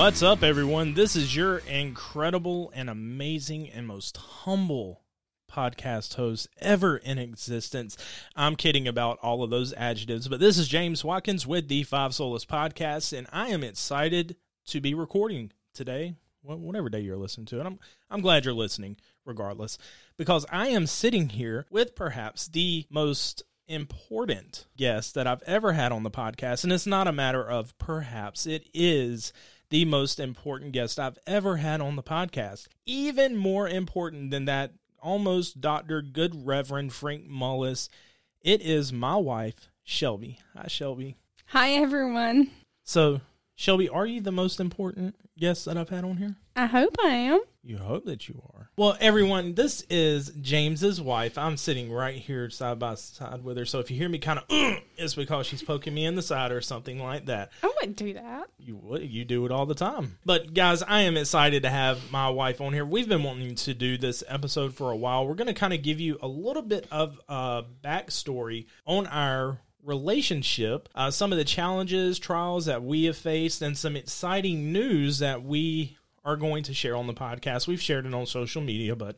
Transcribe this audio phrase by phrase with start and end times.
[0.00, 0.94] What's up, everyone?
[0.94, 5.02] This is your incredible and amazing and most humble
[5.52, 7.98] podcast host ever in existence.
[8.34, 12.12] I'm kidding about all of those adjectives, but this is James Watkins with the Five
[12.12, 14.36] Solas Podcast, and I am excited
[14.68, 17.66] to be recording today, whatever day you're listening to it.
[17.66, 17.78] I'm
[18.10, 19.76] I'm glad you're listening, regardless,
[20.16, 25.92] because I am sitting here with perhaps the most important guest that I've ever had
[25.92, 29.34] on the podcast, and it's not a matter of perhaps it is
[29.70, 32.66] the most important guest I've ever had on the podcast.
[32.86, 36.02] Even more important than that, almost Dr.
[36.02, 37.88] Good Reverend Frank Mullis.
[38.42, 40.38] It is my wife, Shelby.
[40.56, 41.16] Hi, Shelby.
[41.46, 42.50] Hi, everyone.
[42.84, 43.20] So,
[43.54, 46.36] Shelby, are you the most important guest that I've had on here?
[46.56, 47.40] I hope I am.
[47.62, 48.59] You hope that you are.
[48.76, 51.36] Well, everyone, this is James's wife.
[51.36, 53.66] I'm sitting right here side by side with her.
[53.66, 54.44] So if you hear me kind of,
[54.96, 57.50] it's because she's poking me in the side or something like that.
[57.62, 58.48] I wouldn't do that.
[58.58, 59.02] You would.
[59.02, 60.18] You do it all the time.
[60.24, 62.86] But guys, I am excited to have my wife on here.
[62.86, 65.26] We've been wanting to do this episode for a while.
[65.26, 69.58] We're going to kind of give you a little bit of a backstory on our
[69.84, 75.18] relationship, uh, some of the challenges, trials that we have faced, and some exciting news
[75.18, 77.66] that we are going to share on the podcast.
[77.66, 79.16] We've shared it on social media, but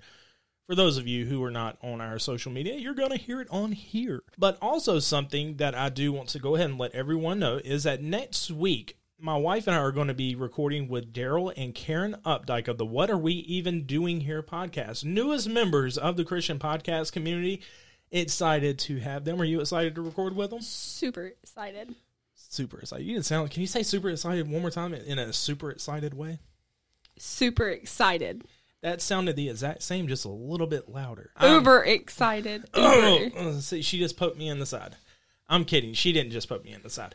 [0.66, 3.40] for those of you who are not on our social media, you're going to hear
[3.40, 4.22] it on here.
[4.38, 7.82] But also, something that I do want to go ahead and let everyone know is
[7.82, 11.74] that next week, my wife and I are going to be recording with Daryl and
[11.74, 16.24] Karen Updike of the What Are We Even Doing Here podcast, newest members of the
[16.24, 17.62] Christian podcast community.
[18.10, 19.40] Excited to have them.
[19.40, 20.60] Are you excited to record with them?
[20.60, 21.94] Super excited.
[22.34, 23.06] Super excited.
[23.06, 23.50] You didn't sound.
[23.50, 26.38] Can you say super excited one more time in a super excited way?
[27.18, 28.44] Super excited.
[28.82, 31.30] That sounded the exact same, just a little bit louder.
[31.40, 32.64] Uber excited.
[32.74, 33.30] Uber.
[33.36, 34.96] Oh, see, she just poked me in the side.
[35.48, 35.92] I'm kidding.
[35.92, 37.14] She didn't just poke me in the side.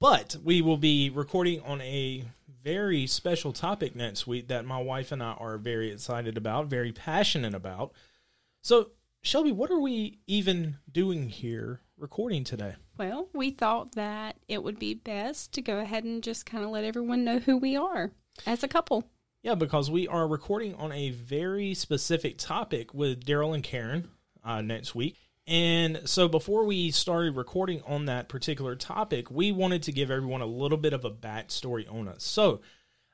[0.00, 2.24] But we will be recording on a
[2.62, 6.92] very special topic next week that my wife and I are very excited about, very
[6.92, 7.92] passionate about.
[8.62, 8.90] So,
[9.22, 12.74] Shelby, what are we even doing here recording today?
[12.98, 16.70] Well, we thought that it would be best to go ahead and just kind of
[16.70, 18.10] let everyone know who we are
[18.46, 19.04] as a couple.
[19.48, 24.10] Yeah, because we are recording on a very specific topic with Daryl and Karen
[24.44, 25.16] uh, next week.
[25.46, 30.42] And so before we started recording on that particular topic, we wanted to give everyone
[30.42, 32.24] a little bit of a backstory on us.
[32.24, 32.60] So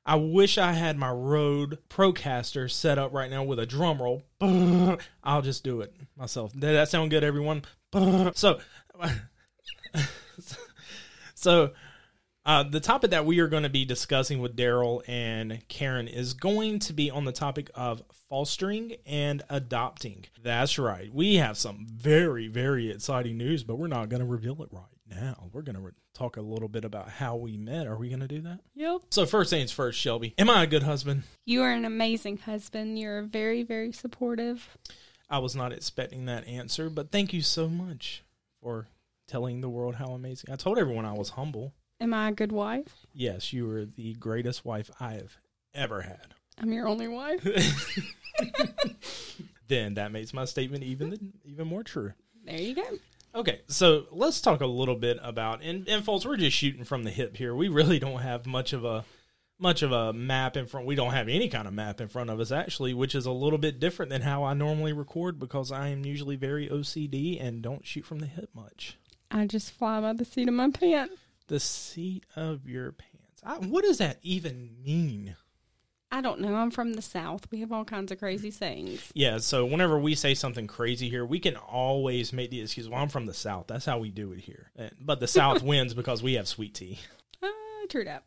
[0.05, 4.25] I wish I had my Rode Procaster set up right now with a drum roll.
[5.23, 6.53] I'll just do it myself.
[6.53, 7.63] Did that sound good, everyone?
[8.35, 8.59] So,
[11.37, 11.71] so
[12.47, 16.35] uh, the topic that we are going to be discussing with Daryl and Karen is
[16.35, 20.27] going to be on the topic of fostering and adopting.
[20.43, 21.13] That's right.
[21.13, 24.85] We have some very, very exciting news, but we're not going to reveal it right
[25.09, 25.49] now.
[25.53, 27.87] We're going to re- talk a little bit about how we met.
[27.87, 28.61] Are we going to do that?
[28.75, 29.03] Yep.
[29.11, 31.23] So, first things first, Shelby, am I a good husband?
[31.47, 32.99] You are an amazing husband.
[32.99, 34.77] You're very, very supportive.
[35.31, 38.23] I was not expecting that answer, but thank you so much
[38.61, 38.89] for
[39.27, 40.53] telling the world how amazing.
[40.53, 41.73] I told everyone I was humble.
[42.01, 43.07] Am I a good wife?
[43.13, 45.37] Yes, you are the greatest wife I have
[45.75, 46.35] ever had.
[46.59, 47.43] I'm your only wife.
[49.69, 52.13] then that makes my statement even even more true.
[52.45, 52.85] There you go.
[53.35, 57.03] Okay, so let's talk a little bit about and, and folks, we're just shooting from
[57.03, 57.55] the hip here.
[57.55, 59.05] We really don't have much of a
[59.59, 60.87] much of a map in front.
[60.87, 63.33] We don't have any kind of map in front of us actually, which is a
[63.33, 67.63] little bit different than how I normally record because I am usually very OCD and
[67.63, 68.99] don't shoot from the hip much.
[69.31, 71.15] I just fly by the seat of my pants
[71.49, 73.43] the seat of your pants.
[73.43, 75.37] I, what does that even mean?
[76.15, 76.55] I don't know.
[76.55, 77.51] I'm from the South.
[77.51, 79.11] We have all kinds of crazy sayings.
[79.15, 83.03] Yeah, so whenever we say something crazy here, we can always make the excuse, well,
[83.03, 83.67] I'm from the South.
[83.67, 84.71] That's how we do it here.
[85.01, 87.01] But the South wins because we have sweet tea.
[87.43, 87.49] Uh,
[87.89, 88.23] true that.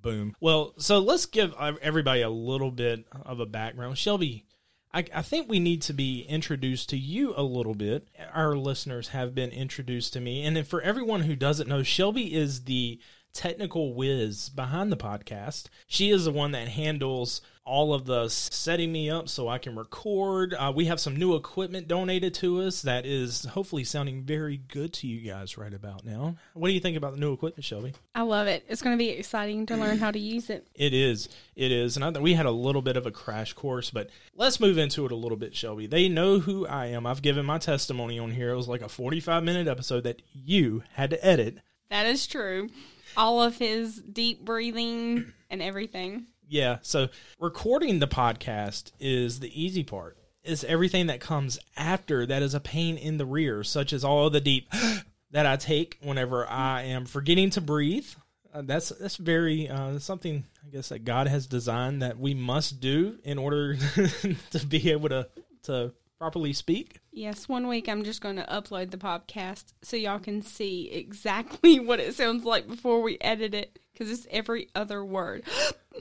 [0.00, 0.34] Boom.
[0.40, 3.98] Well, so let's give everybody a little bit of a background.
[3.98, 4.46] Shelby,
[4.92, 8.08] I, I, think we need to be introduced to you a little bit.
[8.34, 10.42] Our listeners have been introduced to me.
[10.42, 12.98] And for everyone who doesn't know, Shelby is the
[13.32, 15.66] technical whiz behind the podcast.
[15.86, 19.76] She is the one that handles all of the setting me up so I can
[19.76, 20.54] record.
[20.54, 24.92] Uh, we have some new equipment donated to us that is hopefully sounding very good
[24.94, 26.36] to you guys right about now.
[26.54, 27.92] What do you think about the new equipment, Shelby?
[28.14, 28.64] I love it.
[28.68, 30.66] It's going to be exciting to learn how to use it.
[30.80, 31.28] It is.
[31.54, 31.96] It is.
[31.96, 34.78] And I think we had a little bit of a crash course, but let's move
[34.78, 35.86] into it a little bit, Shelby.
[35.86, 37.06] They know who I am.
[37.06, 38.50] I've given my testimony on here.
[38.50, 41.58] It was like a 45 minute episode that you had to edit.
[41.90, 42.70] That is true
[43.16, 46.26] all of his deep breathing and everything.
[46.48, 46.78] Yeah.
[46.82, 47.08] So
[47.38, 50.16] recording the podcast is the easy part.
[50.42, 54.30] It's everything that comes after that is a pain in the rear, such as all
[54.30, 54.68] the deep
[55.30, 58.06] that I take whenever I am forgetting to breathe.
[58.52, 62.80] Uh, that's that's very uh, something I guess that God has designed that we must
[62.80, 63.76] do in order
[64.50, 65.28] to be able to
[65.64, 67.00] to properly speak.
[67.12, 71.80] Yes, one week I'm just going to upload the podcast so y'all can see exactly
[71.80, 75.44] what it sounds like before we edit it because it's every other word.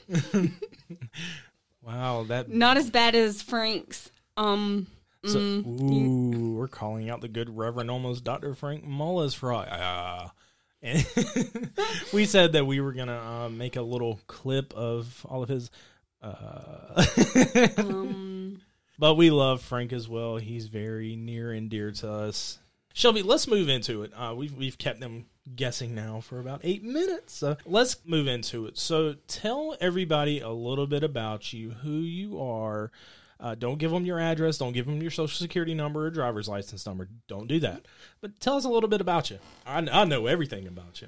[1.81, 4.12] wow, that not as bad as Frank's.
[4.36, 4.88] Um,
[5.24, 8.56] so, mm, ooh, we're calling out the good Reverend almost Dr.
[8.56, 10.30] Frank Mullis for uh,
[10.81, 11.06] and
[12.13, 15.72] we said that we were gonna uh, make a little clip of all of his.
[16.22, 17.06] Uh,
[17.77, 18.62] um.
[19.00, 20.36] But we love Frank as well.
[20.36, 22.60] He's very near and dear to us.
[22.94, 24.12] Shelby, let's move into it.
[24.13, 25.25] Uh, we've we've kept them
[25.56, 27.34] guessing now for about eight minutes.
[27.34, 28.78] So let's move into it.
[28.78, 32.92] So tell everybody a little bit about you, who you are.
[33.40, 34.57] Uh, don't give them your address.
[34.57, 37.07] Don't give them your social security number or driver's license number.
[37.30, 37.86] Don't do that.
[38.19, 39.40] But tell us a little bit about you.
[39.66, 41.07] I, I know everything about you.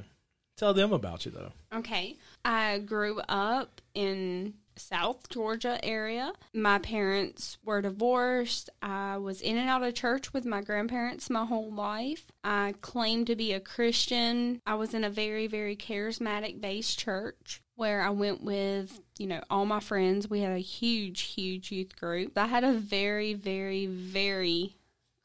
[0.56, 1.52] Tell them about you, though.
[1.76, 2.16] Okay.
[2.46, 6.34] I grew up in South Georgia area.
[6.54, 8.70] My parents were divorced.
[8.82, 12.26] I was in and out of church with my grandparents my whole life.
[12.44, 14.62] I claimed to be a Christian.
[14.66, 19.42] I was in a very, very charismatic based church where I went with, you know,
[19.50, 20.30] all my friends.
[20.30, 22.38] We had a huge, huge youth group.
[22.38, 24.76] I had a very, very, very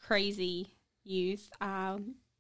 [0.01, 0.69] crazy
[1.05, 1.51] youth.
[1.61, 1.99] I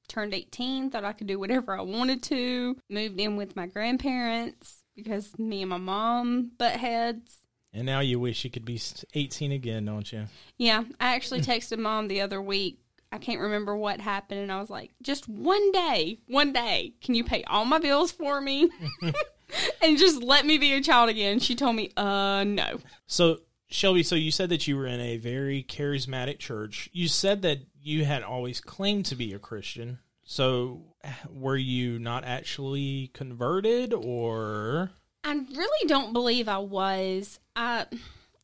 [0.08, 4.84] turned 18, thought I could do whatever I wanted to, moved in with my grandparents
[4.96, 7.38] because me and my mom butt heads.
[7.72, 8.80] And now you wish you could be
[9.14, 10.26] 18 again, don't you?
[10.56, 10.84] Yeah.
[10.98, 12.80] I actually texted mom the other week.
[13.12, 14.40] I can't remember what happened.
[14.40, 18.10] And I was like, just one day, one day, can you pay all my bills
[18.10, 18.70] for me?
[19.82, 21.38] and just let me be a child again.
[21.38, 22.80] She told me, uh, no.
[23.06, 23.38] So,
[23.68, 26.88] Shelby, so you said that you were in a very charismatic church.
[26.92, 29.98] You said that you had always claimed to be a Christian.
[30.24, 30.82] So,
[31.30, 34.90] were you not actually converted or?
[35.24, 37.38] I really don't believe I was.
[37.54, 37.86] I.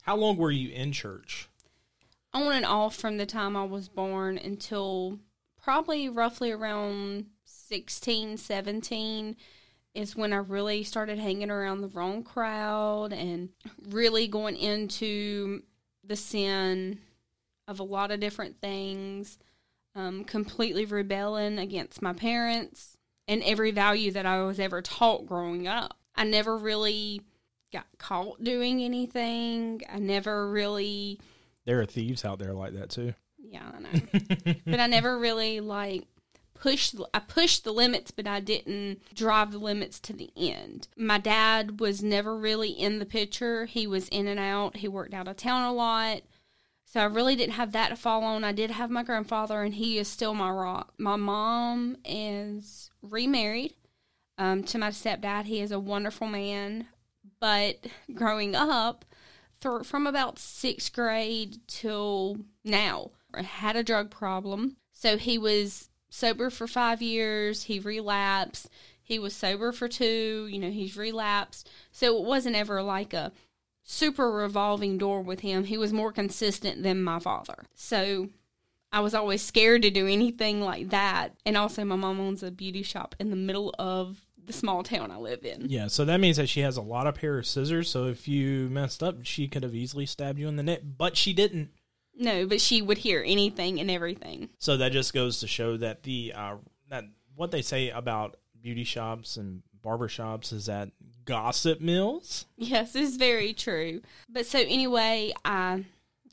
[0.03, 1.49] How long were you in church?
[2.35, 5.19] On and off from the time I was born until
[5.63, 9.37] probably roughly around 16, 17
[9.95, 13.51] is when I really started hanging around the wrong crowd and
[13.89, 15.63] really going into
[16.03, 16.99] the sin
[17.69, 19.39] of a lot of different things
[19.95, 22.97] um, completely rebelling against my parents
[23.29, 25.97] and every value that I was ever taught growing up.
[26.15, 27.23] I never really
[27.73, 29.83] got caught doing anything.
[29.93, 31.21] I never really.
[31.65, 33.15] There are thieves out there like that too.
[33.39, 34.55] Yeah, I know.
[34.67, 36.07] but I never really like
[36.55, 36.95] pushed.
[37.15, 40.89] I pushed the limits, but I didn't drive the limits to the end.
[40.97, 43.67] My dad was never really in the picture.
[43.67, 44.77] He was in and out.
[44.77, 46.23] He worked out of town a lot.
[46.93, 48.45] So I really didn't have that to fall on.
[48.45, 50.93] I did have my grandfather, and he is still my rock.
[50.99, 53.73] My mom is remarried
[54.37, 55.47] um, to my stepdad.
[55.47, 56.89] He is a wonderful man.
[57.41, 59.07] But growing up,
[59.63, 64.77] th- from about sixth grade till now, I had a drug problem.
[64.93, 67.63] So he was sober for five years.
[67.63, 68.69] He relapsed.
[69.03, 70.47] He was sober for two.
[70.51, 71.71] You know, he's relapsed.
[71.91, 73.33] So it wasn't ever like a
[73.83, 75.65] super revolving door with him.
[75.65, 77.65] He was more consistent than my father.
[77.75, 78.29] So
[78.93, 81.35] I was always scared to do anything like that.
[81.47, 85.11] And also, my mom owns a beauty shop in the middle of the small town
[85.11, 85.67] I live in.
[85.69, 87.89] Yeah, so that means that she has a lot of pair of scissors.
[87.89, 91.17] So if you messed up, she could have easily stabbed you in the neck, but
[91.17, 91.71] she didn't.
[92.15, 94.51] No, but she would hear anything and everything.
[94.59, 96.57] So that just goes to show that the uh,
[96.91, 100.91] that what they say about beauty shops and barbershops is that
[101.25, 102.47] gossip mills.
[102.57, 104.03] Yes, it's very true.
[104.29, 105.85] But so anyway, I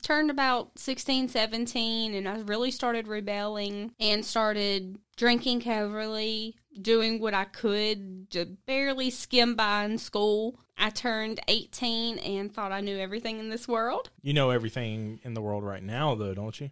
[0.02, 7.34] turned about 16, 17, and I really started rebelling and started drinking heavily, doing what
[7.34, 10.58] I could to barely skim by in school.
[10.78, 14.10] I turned 18 and thought I knew everything in this world.
[14.22, 16.70] You know everything in the world right now, though, don't you?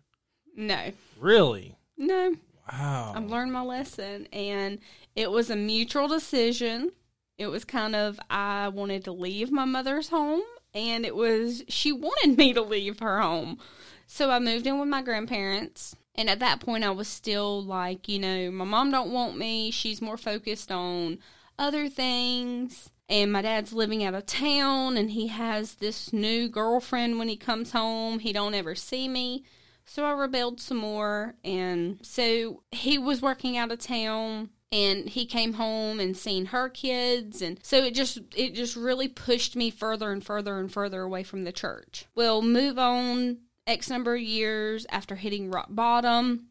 [0.57, 0.93] No.
[1.21, 1.77] Really?
[1.97, 2.37] No.
[2.71, 3.15] Wow.
[3.17, 4.79] I've learned my lesson, and
[5.17, 6.93] it was a mutual decision.
[7.39, 10.43] It was kind of, I wanted to leave my mother's home,
[10.75, 13.59] and it was, she wanted me to leave her home.
[14.07, 15.95] So I moved in with my grandparents.
[16.15, 19.71] And at that point, I was still like, you know, my mom don't want me.
[19.71, 21.19] She's more focused on
[21.59, 22.91] other things.
[23.09, 27.37] And my dad's living out of town, and he has this new girlfriend when he
[27.37, 28.19] comes home.
[28.19, 29.45] He don't ever see me.
[29.89, 31.35] So I rebelled some more.
[31.43, 36.69] And so he was working out of town and he came home and seen her
[36.69, 41.01] kids and so it just it just really pushed me further and further and further
[41.01, 46.49] away from the church we'll move on x number of years after hitting rock bottom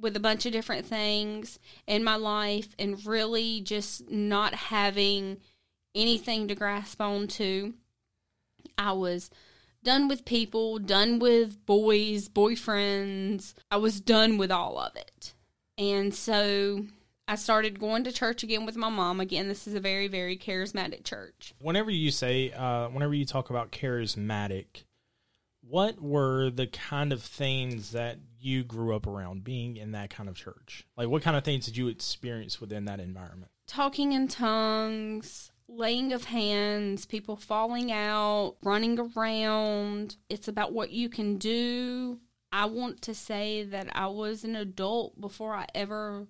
[0.00, 5.38] with a bunch of different things in my life and really just not having
[5.94, 7.74] anything to grasp onto.
[8.76, 9.30] I was
[9.82, 13.54] done with people, done with boys, boyfriends.
[13.70, 15.34] I was done with all of it.
[15.76, 16.84] And so
[17.26, 19.20] I started going to church again with my mom.
[19.20, 21.54] Again, this is a very, very charismatic church.
[21.60, 24.84] Whenever you say, uh, whenever you talk about charismatic,
[25.60, 30.28] what were the kind of things that you grew up around being in that kind
[30.28, 30.86] of church?
[30.96, 33.50] Like, what kind of things did you experience within that environment?
[33.66, 40.16] Talking in tongues, laying of hands, people falling out, running around.
[40.28, 42.18] It's about what you can do.
[42.50, 46.26] I want to say that I was an adult before I ever,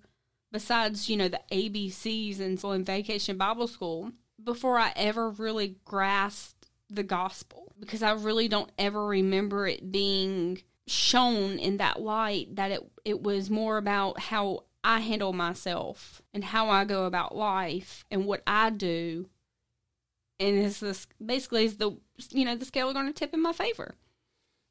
[0.51, 4.11] besides, you know, the ABCs and so in vacation Bible school,
[4.43, 10.61] before I ever really grasped the gospel because I really don't ever remember it being
[10.87, 16.43] shown in that light that it it was more about how I handle myself and
[16.43, 19.29] how I go about life and what I do.
[20.39, 21.97] And is this basically is the
[22.29, 23.95] you know the scale going to tip in my favor?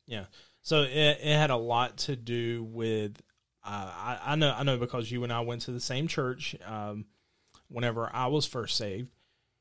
[0.06, 0.24] Yeah.
[0.62, 3.20] So it, it had a lot to do with
[3.64, 6.56] uh, I, I know I know because you and I went to the same church
[6.64, 7.04] um,
[7.68, 9.10] whenever I was first saved,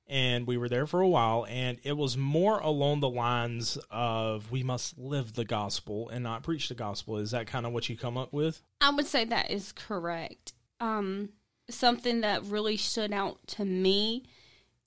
[0.10, 4.52] and we were there for a while and it was more along the lines of
[4.52, 7.18] we must live the gospel and not preach the gospel.
[7.18, 8.62] Is that kind of what you come up with?
[8.80, 10.54] I would say that is correct.
[10.80, 11.30] Um,
[11.70, 14.24] something that really stood out to me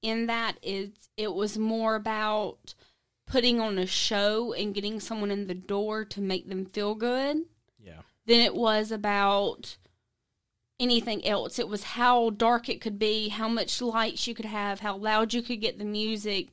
[0.03, 2.75] in that is it was more about
[3.27, 7.39] putting on a show and getting someone in the door to make them feel good
[7.79, 8.01] yeah.
[8.27, 9.77] than it was about
[10.81, 11.59] anything else.
[11.59, 15.35] It was how dark it could be, how much lights you could have, how loud
[15.35, 16.49] you could get the music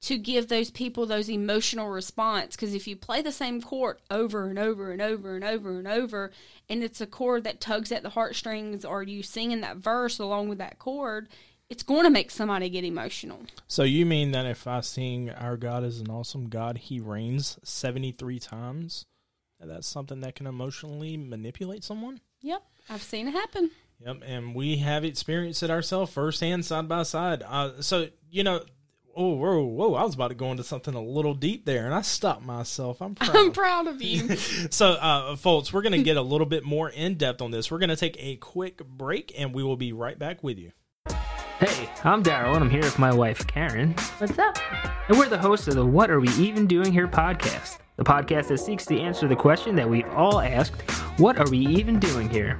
[0.00, 2.54] to give those people those emotional response.
[2.54, 5.88] Because if you play the same chord over and over and over and over and
[5.88, 6.30] over
[6.68, 10.18] and it's a chord that tugs at the heartstrings or you sing in that verse
[10.18, 11.28] along with that chord
[11.68, 13.42] it's going to make somebody get emotional.
[13.66, 17.58] So you mean that if i sing our god is an awesome god he reigns
[17.62, 19.04] 73 times
[19.60, 23.70] that's something that can emotionally manipulate someone yep I've seen it happen.
[24.04, 27.42] Yep, and we have experienced it ourselves firsthand, side by side.
[27.46, 28.62] Uh, so you know,
[29.14, 29.94] oh whoa, whoa!
[29.94, 33.02] I was about to go into something a little deep there, and I stopped myself.
[33.02, 33.36] I'm proud.
[33.36, 34.36] I'm proud of you.
[34.70, 37.70] so, uh, folks, we're going to get a little bit more in depth on this.
[37.70, 40.72] We're going to take a quick break, and we will be right back with you.
[41.58, 43.94] Hey, I'm Daryl, and I'm here with my wife Karen.
[44.18, 44.56] What's up?
[45.08, 48.46] And we're the hosts of the "What Are We Even Doing Here" podcast, the podcast
[48.46, 50.80] that seeks to answer the question that we've all asked:
[51.18, 52.58] What are we even doing here?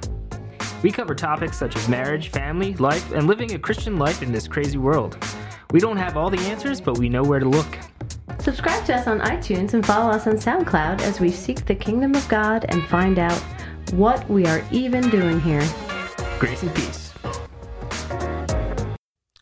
[0.83, 4.47] We cover topics such as marriage, family, life, and living a Christian life in this
[4.47, 5.17] crazy world.
[5.71, 7.77] We don't have all the answers, but we know where to look.
[8.39, 12.15] Subscribe to us on iTunes and follow us on SoundCloud as we seek the kingdom
[12.15, 13.37] of God and find out
[13.91, 15.67] what we are even doing here.
[16.39, 17.08] Grace and peace.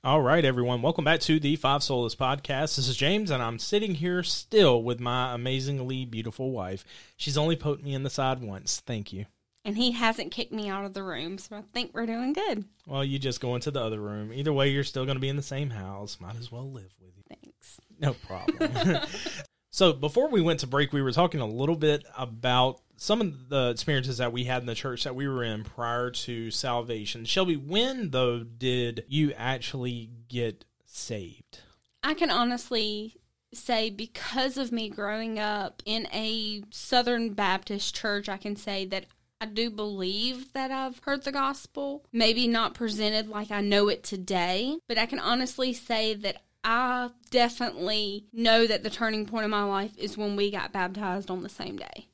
[0.08, 0.82] All right, everyone.
[0.82, 2.78] Welcome back to the Five Solas podcast.
[2.78, 6.86] This is James, and I'm sitting here still with my amazingly beautiful wife.
[7.18, 8.80] She's only poked me in the side once.
[8.86, 9.26] Thank you
[9.66, 12.64] and he hasn't kicked me out of the room, so I think we're doing good.
[12.88, 14.32] Well, you just go into the other room.
[14.32, 16.20] Either way, you're still going to be in the same house.
[16.22, 17.24] Might as well live with you.
[17.28, 17.78] Thanks.
[18.00, 19.02] No problem.
[19.72, 23.50] so, before we went to break, we were talking a little bit about some of
[23.50, 27.26] the experiences that we had in the church that we were in prior to salvation.
[27.26, 31.62] Shelby, when though did you actually get saved?
[32.04, 33.16] I can honestly
[33.54, 39.06] say because of me growing up in a Southern Baptist church, I can say that
[39.40, 44.04] I do believe that I've heard the gospel, maybe not presented like I know it
[44.04, 49.52] today, but I can honestly say that I definitely know that the turning point of
[49.52, 52.08] my life is when we got baptized on the same day.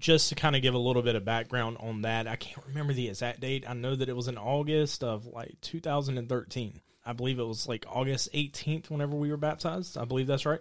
[0.00, 2.92] Just to kind of give a little bit of background on that, I can't remember
[2.92, 3.64] the exact date.
[3.68, 6.80] I know that it was in August of like 2013.
[7.04, 9.96] I believe it was like August 18th whenever we were baptized.
[9.96, 10.60] I believe that's right.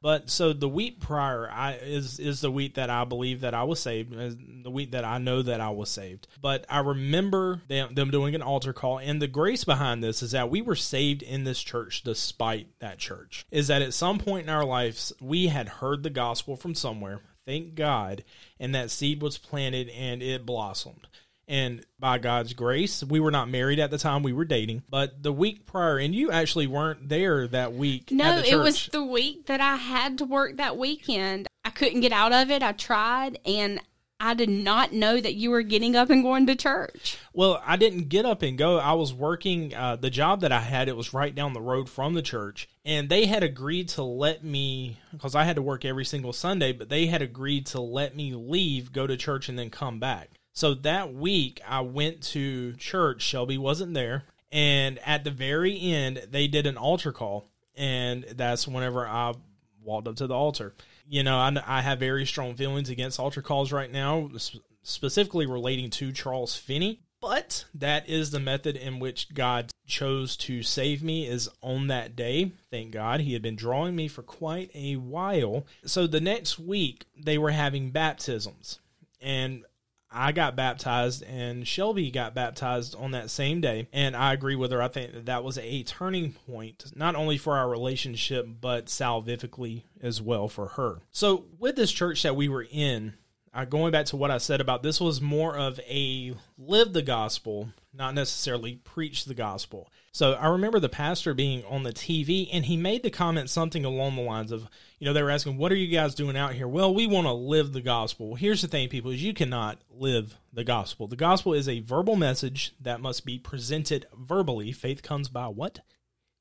[0.00, 3.64] But so the week prior I, is is the week that I believe that I
[3.64, 4.14] was saved,
[4.62, 6.28] the week that I know that I was saved.
[6.40, 10.30] But I remember them, them doing an altar call, and the grace behind this is
[10.30, 13.44] that we were saved in this church despite that church.
[13.50, 17.20] Is that at some point in our lives we had heard the gospel from somewhere,
[17.48, 18.24] thank God,
[18.60, 21.08] and that seed was planted and it blossomed
[21.48, 24.22] and by God's grace, we were not married at the time.
[24.22, 24.82] We were dating.
[24.88, 28.10] But the week prior, and you actually weren't there that week.
[28.10, 31.48] No, it was the week that I had to work that weekend.
[31.64, 32.62] I couldn't get out of it.
[32.62, 33.80] I tried, and
[34.20, 37.18] I did not know that you were getting up and going to church.
[37.32, 38.78] Well, I didn't get up and go.
[38.78, 40.88] I was working uh, the job that I had.
[40.88, 44.42] It was right down the road from the church, and they had agreed to let
[44.42, 46.72] me because I had to work every single Sunday.
[46.72, 50.30] But they had agreed to let me leave, go to church, and then come back.
[50.52, 53.22] So that week, I went to church.
[53.22, 54.24] Shelby wasn't there.
[54.50, 57.48] And at the very end, they did an altar call.
[57.76, 59.34] And that's whenever I
[59.84, 60.74] walked up to the altar.
[61.08, 64.28] You know, I, I have very strong feelings against altar calls right now,
[64.82, 67.00] specifically relating to Charles Finney.
[67.20, 72.14] But that is the method in which God chose to save me is on that
[72.14, 72.52] day.
[72.70, 73.20] Thank God.
[73.20, 75.66] He had been drawing me for quite a while.
[75.84, 78.78] So the next week they were having baptisms.
[79.20, 79.64] And
[80.10, 83.88] I got baptized and Shelby got baptized on that same day.
[83.92, 84.82] And I agree with her.
[84.82, 89.82] I think that that was a turning point, not only for our relationship, but salvifically
[90.00, 91.00] as well for her.
[91.10, 93.14] So, with this church that we were in,
[93.52, 97.02] uh, going back to what I said about this was more of a live the
[97.02, 99.90] gospel, not necessarily preach the gospel.
[100.12, 103.84] So I remember the pastor being on the TV and he made the comment something
[103.84, 106.54] along the lines of, you know, they were asking, what are you guys doing out
[106.54, 106.68] here?
[106.68, 108.36] Well, we want to live the gospel.
[108.36, 111.08] Here's the thing, people, is you cannot live the gospel.
[111.08, 114.70] The gospel is a verbal message that must be presented verbally.
[114.70, 115.80] Faith comes by what?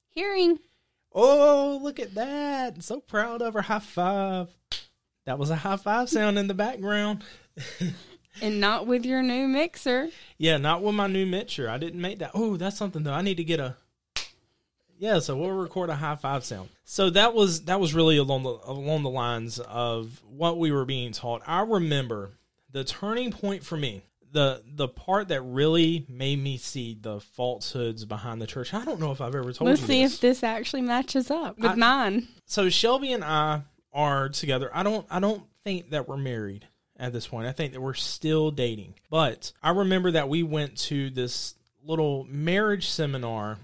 [0.09, 0.59] Hearing.
[1.11, 2.83] Oh, look at that.
[2.83, 3.61] So proud of her.
[3.63, 4.49] High five.
[5.25, 7.23] That was a high five sound in the background.
[8.41, 10.09] and not with your new mixer.
[10.37, 11.69] Yeah, not with my new mixer.
[11.69, 12.31] I didn't make that.
[12.33, 13.13] Oh, that's something though.
[13.13, 13.75] I need to get a.
[14.99, 16.69] Yeah, so we'll record a high five sound.
[16.83, 20.85] So that was that was really along the along the lines of what we were
[20.85, 21.43] being taught.
[21.45, 22.31] I remember
[22.71, 28.05] the turning point for me the the part that really made me see the falsehoods
[28.05, 28.73] behind the church.
[28.73, 29.87] I don't know if I've ever told Let's you.
[29.87, 30.15] see this.
[30.15, 32.27] if this actually matches up with I, mine.
[32.45, 33.63] So Shelby and I
[33.93, 34.69] are together.
[34.73, 36.67] I don't I don't think that we're married
[36.99, 37.47] at this point.
[37.47, 38.95] I think that we're still dating.
[39.09, 43.57] But I remember that we went to this little marriage seminar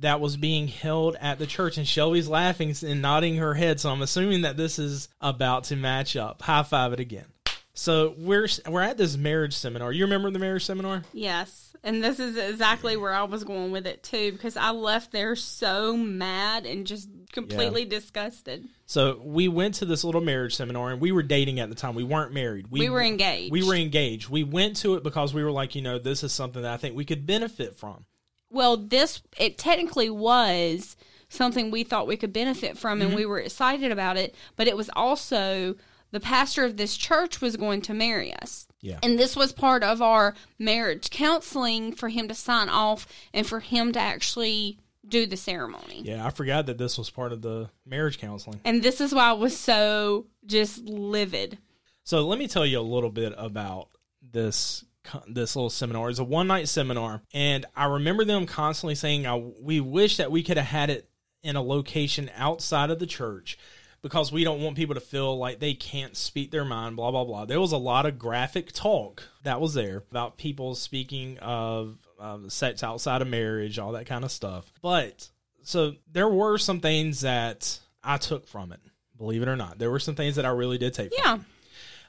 [0.00, 3.90] that was being held at the church and Shelby's laughing and nodding her head so
[3.90, 6.42] I'm assuming that this is about to match up.
[6.42, 7.26] High five it again.
[7.74, 9.92] So we're we're at this marriage seminar.
[9.92, 11.04] You remember the marriage seminar?
[11.12, 11.76] Yes.
[11.84, 15.36] And this is exactly where I was going with it too because I left there
[15.36, 17.90] so mad and just completely yeah.
[17.90, 18.68] disgusted.
[18.86, 21.94] So we went to this little marriage seminar and we were dating at the time.
[21.94, 22.68] We weren't married.
[22.70, 23.52] We, we were engaged.
[23.52, 24.28] We were engaged.
[24.28, 26.76] We went to it because we were like, you know, this is something that I
[26.76, 28.06] think we could benefit from.
[28.50, 30.96] Well, this it technically was
[31.28, 33.18] something we thought we could benefit from and mm-hmm.
[33.18, 35.74] we were excited about it, but it was also
[36.10, 38.66] the pastor of this church was going to marry us.
[38.80, 38.98] Yeah.
[39.02, 43.60] And this was part of our marriage counseling for him to sign off and for
[43.60, 44.78] him to actually
[45.08, 46.02] do the ceremony.
[46.02, 48.60] Yeah, I forgot that this was part of the marriage counseling.
[48.64, 51.58] And this is why I was so just livid.
[52.04, 53.88] So let me tell you a little bit about
[54.22, 54.84] this
[55.26, 56.10] this little seminar.
[56.10, 60.42] It's a one night seminar, and I remember them constantly saying, "We wish that we
[60.42, 61.08] could have had it
[61.42, 63.58] in a location outside of the church
[64.02, 67.24] because we don't want people to feel like they can't speak their mind, blah, blah,
[67.24, 67.44] blah.
[67.44, 72.50] There was a lot of graphic talk that was there about people speaking of um,
[72.50, 74.72] sex outside of marriage, all that kind of stuff.
[74.82, 75.28] But
[75.62, 78.80] so there were some things that I took from it,
[79.16, 79.78] believe it or not.
[79.78, 81.24] There were some things that I really did take from it.
[81.24, 81.38] yeah.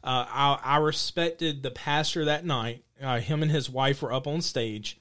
[0.01, 2.85] Uh, I, I, respected the pastor that night.
[3.01, 4.97] Uh, him and his wife were up on stage,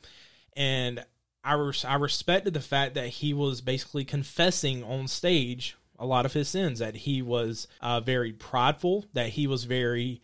[0.56, 1.04] and
[1.44, 6.26] I, res- I respected the fact that he was basically confessing on stage a lot
[6.26, 10.20] of his sins that he was uh, very prideful that he was very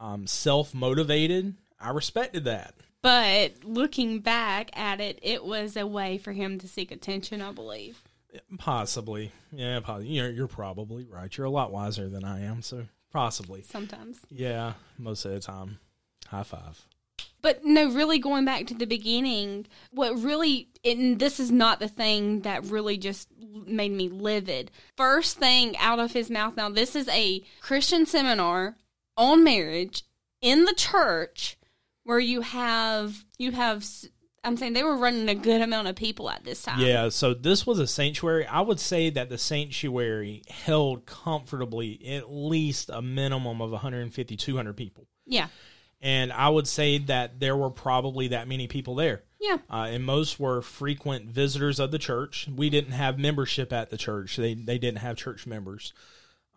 [0.00, 6.32] um, self-motivated i respected that but looking back at it it was a way for
[6.32, 8.02] him to seek attention i believe.
[8.58, 9.30] Possibly.
[9.52, 10.08] Yeah possibly.
[10.08, 11.36] You're, you're probably right.
[11.36, 13.62] You're a lot wiser than i am so possibly.
[13.62, 14.20] Sometimes.
[14.30, 15.78] Yeah most of the time.
[16.28, 16.86] High five.
[17.42, 21.88] But no, really going back to the beginning, what really, and this is not the
[21.88, 23.28] thing that really just
[23.66, 24.70] made me livid.
[24.96, 28.76] First thing out of his mouth, now this is a Christian seminar
[29.16, 30.04] on marriage
[30.40, 31.56] in the church
[32.04, 33.84] where you have, you have,
[34.44, 36.80] I'm saying they were running a good amount of people at this time.
[36.80, 38.46] Yeah, so this was a sanctuary.
[38.46, 44.76] I would say that the sanctuary held comfortably at least a minimum of 150, 200
[44.76, 45.06] people.
[45.26, 45.48] Yeah
[46.02, 49.22] and I would say that there were probably that many people there.
[49.40, 49.58] Yeah.
[49.70, 52.48] Uh, and most were frequent visitors of the church.
[52.54, 54.36] We didn't have membership at the church.
[54.36, 55.92] They they didn't have church members.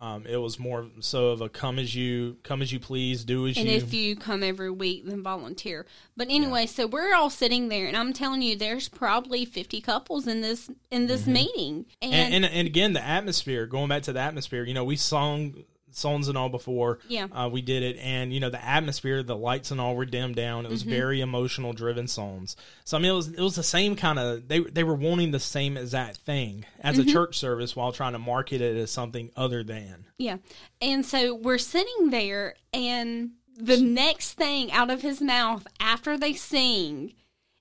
[0.01, 3.47] Um, it was more so of a come as you come as you please, do
[3.47, 3.73] as and you.
[3.75, 5.85] And if you come every week, then volunteer.
[6.17, 6.67] But anyway, yeah.
[6.67, 10.69] so we're all sitting there, and I'm telling you, there's probably 50 couples in this
[10.91, 11.33] in this mm-hmm.
[11.33, 11.85] meeting.
[12.01, 13.65] And, and, and and again, the atmosphere.
[13.65, 15.63] Going back to the atmosphere, you know, we sung
[15.95, 16.99] songs and all before.
[17.07, 17.27] Yeah.
[17.31, 20.35] Uh, we did it, and you know the atmosphere, the lights and all were dimmed
[20.35, 20.65] down.
[20.65, 20.91] It was mm-hmm.
[20.91, 22.55] very emotional driven songs.
[22.83, 25.31] So I mean, it was it was the same kind of they they were wanting
[25.31, 27.09] the same exact thing as mm-hmm.
[27.09, 30.05] a church service while trying to market it as something other than.
[30.17, 30.37] Yeah,
[30.81, 36.33] and so we're sitting there, and the next thing out of his mouth after they
[36.33, 37.13] sing,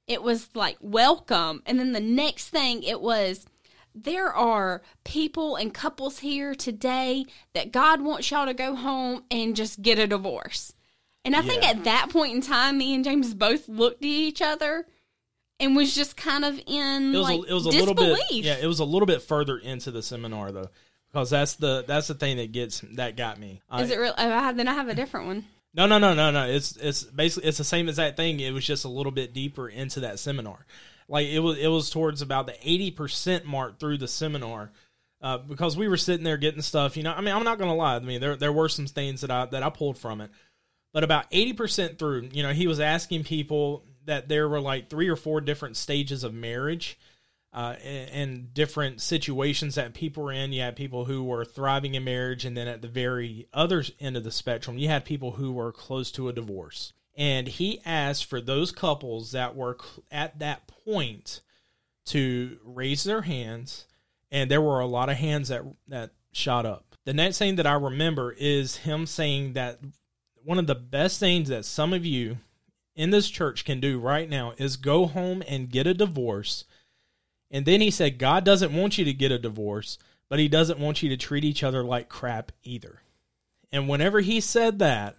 [0.06, 3.46] it was like welcome, and then the next thing it was
[3.94, 9.54] there are people and couples here today that God wants y'all to go home and
[9.54, 10.72] just get a divorce.
[11.24, 14.42] And I think at that point in time, me and James both looked at each
[14.42, 14.86] other
[15.58, 17.96] and was just kind of in It was like a, it was a disbelief.
[17.96, 20.68] little bit yeah, it was a little bit further into the seminar though.
[21.10, 23.62] Because that's the that's the thing that gets that got me.
[23.78, 24.14] Is it real?
[24.18, 25.44] Oh, then I have a different one.
[25.72, 26.46] No, no, no, no, no.
[26.46, 28.40] It's it's basically it's the same exact thing.
[28.40, 30.66] It was just a little bit deeper into that seminar.
[31.08, 34.70] Like it was it was towards about the eighty percent mark through the seminar.
[35.22, 37.12] Uh, because we were sitting there getting stuff, you know.
[37.12, 37.96] I mean, I'm not gonna lie.
[37.96, 40.30] I mean, there there were some things that I that I pulled from it,
[40.92, 44.90] but about eighty percent through, you know, he was asking people that there were like
[44.90, 46.98] three or four different stages of marriage,
[47.54, 50.52] uh, and, and different situations that people were in.
[50.52, 54.18] You had people who were thriving in marriage, and then at the very other end
[54.18, 56.92] of the spectrum, you had people who were close to a divorce.
[57.16, 59.78] And he asked for those couples that were
[60.10, 61.40] at that point
[62.06, 63.86] to raise their hands,
[64.30, 66.96] and there were a lot of hands that that shot up.
[67.04, 69.78] The next thing that I remember is him saying that
[70.42, 72.38] one of the best things that some of you
[72.94, 76.64] in this church can do right now is go home and get a divorce.
[77.50, 79.98] And then he said, God doesn't want you to get a divorce,
[80.28, 83.00] but he doesn't want you to treat each other like crap either.
[83.70, 85.16] And whenever he said that,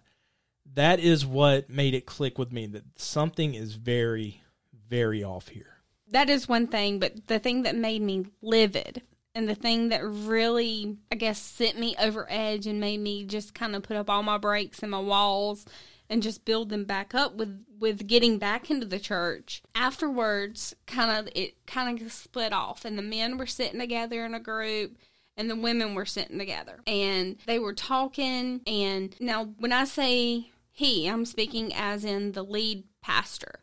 [0.76, 4.44] that is what made it click with me that something is very,
[4.88, 5.78] very off here.
[6.12, 9.02] That is one thing, but the thing that made me livid
[9.34, 13.54] and the thing that really, I guess, sent me over edge and made me just
[13.54, 15.66] kind of put up all my brakes and my walls
[16.10, 19.64] and just build them back up with with getting back into the church.
[19.74, 24.34] Afterwards, kind of it kind of split off, and the men were sitting together in
[24.34, 24.98] a group.
[25.38, 28.62] And the women were sitting together and they were talking.
[28.66, 33.62] And now, when I say he, I'm speaking as in the lead pastor,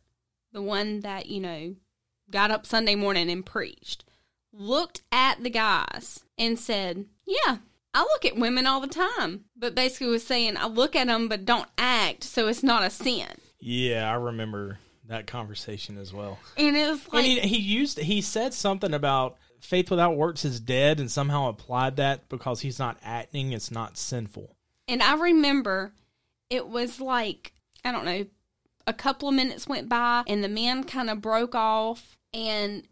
[0.50, 1.74] the one that, you know,
[2.30, 4.06] got up Sunday morning and preached,
[4.50, 7.58] looked at the guys and said, Yeah,
[7.92, 9.44] I look at women all the time.
[9.54, 12.88] But basically was saying, I look at them, but don't act, so it's not a
[12.88, 13.28] sin.
[13.60, 16.38] Yeah, I remember that conversation as well.
[16.56, 20.60] And it was like, he, he used he said something about faith without works is
[20.60, 24.56] dead and somehow applied that because he's not acting it's not sinful
[24.88, 25.92] and I remember
[26.52, 28.26] it was like, I don't know,
[28.86, 32.86] a couple of minutes went by and the men kind of broke off and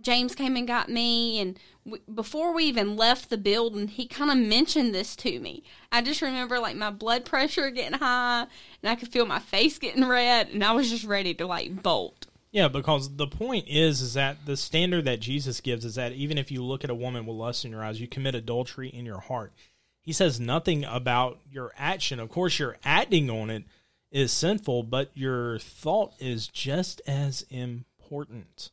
[0.00, 4.30] James came and got me and w- before we even left the building he kind
[4.30, 5.62] of mentioned this to me.
[5.90, 8.46] I just remember like my blood pressure getting high
[8.82, 11.82] and i could feel my face getting red and i was just ready to like
[11.82, 12.26] bolt.
[12.50, 16.38] Yeah because the point is is that the standard that jesus gives is that even
[16.38, 19.04] if you look at a woman with lust in your eyes you commit adultery in
[19.04, 19.52] your heart
[20.02, 22.20] he says nothing about your action.
[22.20, 23.64] Of course your acting on it
[24.10, 28.68] is sinful but your thought is just as important.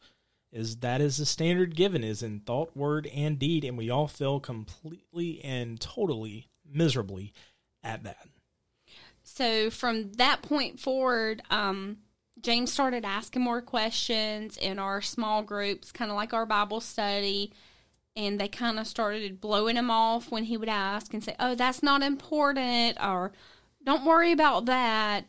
[0.52, 4.08] Is that is the standard given is in thought, word, and deed, and we all
[4.08, 7.34] fail completely and totally miserably
[7.84, 8.28] at that.
[9.24, 11.98] so from that point forward um
[12.42, 17.52] james started asking more questions in our small groups kind of like our bible study
[18.20, 21.56] and they kind of started blowing him off when he would ask and say oh
[21.56, 23.32] that's not important or
[23.86, 25.26] don't worry about that.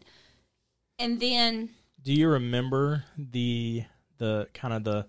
[0.98, 1.70] And then
[2.02, 3.84] Do you remember the
[4.18, 5.06] the kind of the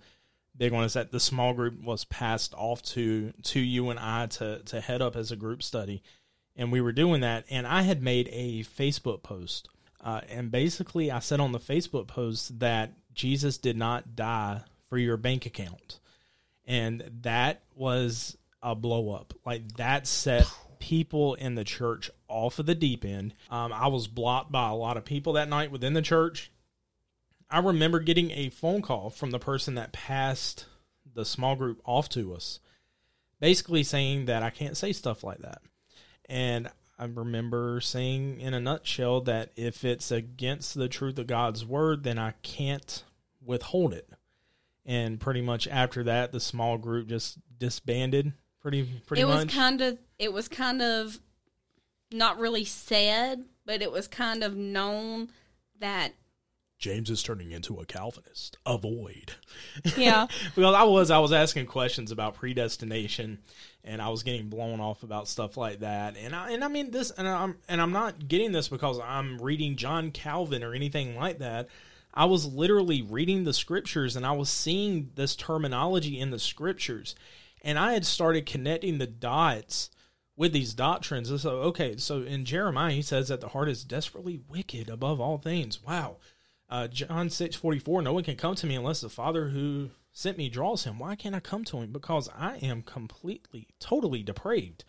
[0.55, 0.83] big one?
[0.83, 4.79] Is that the small group was passed off to to you and I to to
[4.79, 6.03] head up as a group study,
[6.55, 9.67] and we were doing that, and I had made a Facebook post,
[10.01, 14.97] uh, and basically I said on the Facebook post that Jesus did not die for
[14.97, 15.99] your bank account,
[16.65, 19.33] and that was a blow up.
[19.45, 20.47] Like that set
[20.79, 23.33] people in the church off of the deep end.
[23.49, 26.51] Um, I was blocked by a lot of people that night within the church.
[27.49, 30.65] I remember getting a phone call from the person that passed
[31.13, 32.59] the small group off to us,
[33.39, 35.61] basically saying that I can't say stuff like that.
[36.29, 41.65] And I remember saying in a nutshell that if it's against the truth of God's
[41.65, 43.03] word, then I can't
[43.43, 44.07] withhold it.
[44.85, 48.33] And pretty much after that, the small group just disbanded.
[48.61, 49.45] Pretty pretty it much.
[49.45, 51.19] was kind of it was kind of
[52.11, 55.29] not really said but it was kind of known
[55.79, 56.13] that
[56.77, 58.57] James is turning into a Calvinist.
[58.65, 59.35] Avoid.
[59.95, 63.39] yeah well, I was I was asking questions about predestination,
[63.83, 66.17] and I was getting blown off about stuff like that.
[66.17, 69.39] And I and I mean this, and I'm and I'm not getting this because I'm
[69.39, 71.69] reading John Calvin or anything like that.
[72.13, 77.15] I was literally reading the scriptures, and I was seeing this terminology in the scriptures,
[77.61, 79.89] and I had started connecting the dots
[80.35, 81.29] with these doctrines.
[81.29, 85.21] And so, okay, so in Jeremiah, he says that the heart is desperately wicked above
[85.21, 85.83] all things.
[85.83, 86.17] Wow.
[86.69, 88.01] Uh, John six forty four.
[88.01, 90.99] No one can come to me unless the Father who sent me draws him.
[90.99, 91.91] Why can't I come to him?
[91.91, 94.83] Because I am completely, totally depraved.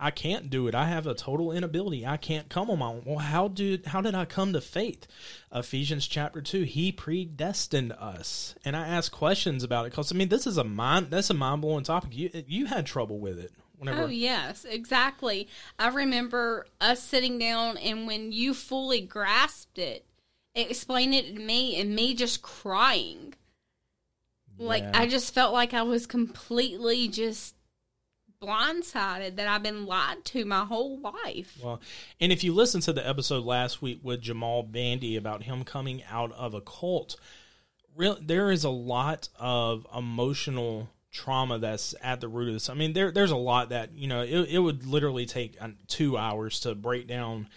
[0.00, 0.76] I can't do it.
[0.76, 2.06] I have a total inability.
[2.06, 3.02] I can't come on my own.
[3.04, 5.08] Well, how did how did I come to faith?
[5.52, 6.62] Ephesians chapter two.
[6.62, 10.64] He predestined us, and I ask questions about it because I mean this is a
[10.64, 12.16] mind that's a mind blowing topic.
[12.16, 13.52] You you had trouble with it.
[13.76, 15.48] Whenever, Oh yes, exactly.
[15.78, 20.04] I remember us sitting down and when you fully grasped it,
[20.54, 23.34] explain it to me and me just crying.
[24.58, 24.92] Like Yeah.
[24.94, 27.54] I just felt like I was completely just
[28.40, 31.58] blindsided that I've been lied to my whole life.
[31.62, 31.80] Well,
[32.20, 36.02] and if you listen to the episode last week with Jamal Bandy about him coming
[36.10, 37.16] out of a cult,
[37.96, 42.70] real there is a lot of emotional trauma that's at the root of this.
[42.70, 46.16] I mean, there there's a lot that you know it, it would literally take two
[46.16, 47.48] hours to break down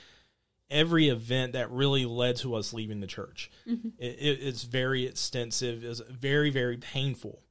[0.70, 3.52] every event that really led to us leaving the church.
[3.67, 3.89] Mm-hmm.
[4.00, 5.84] It, it, it's very extensive.
[5.84, 7.41] It's very very painful.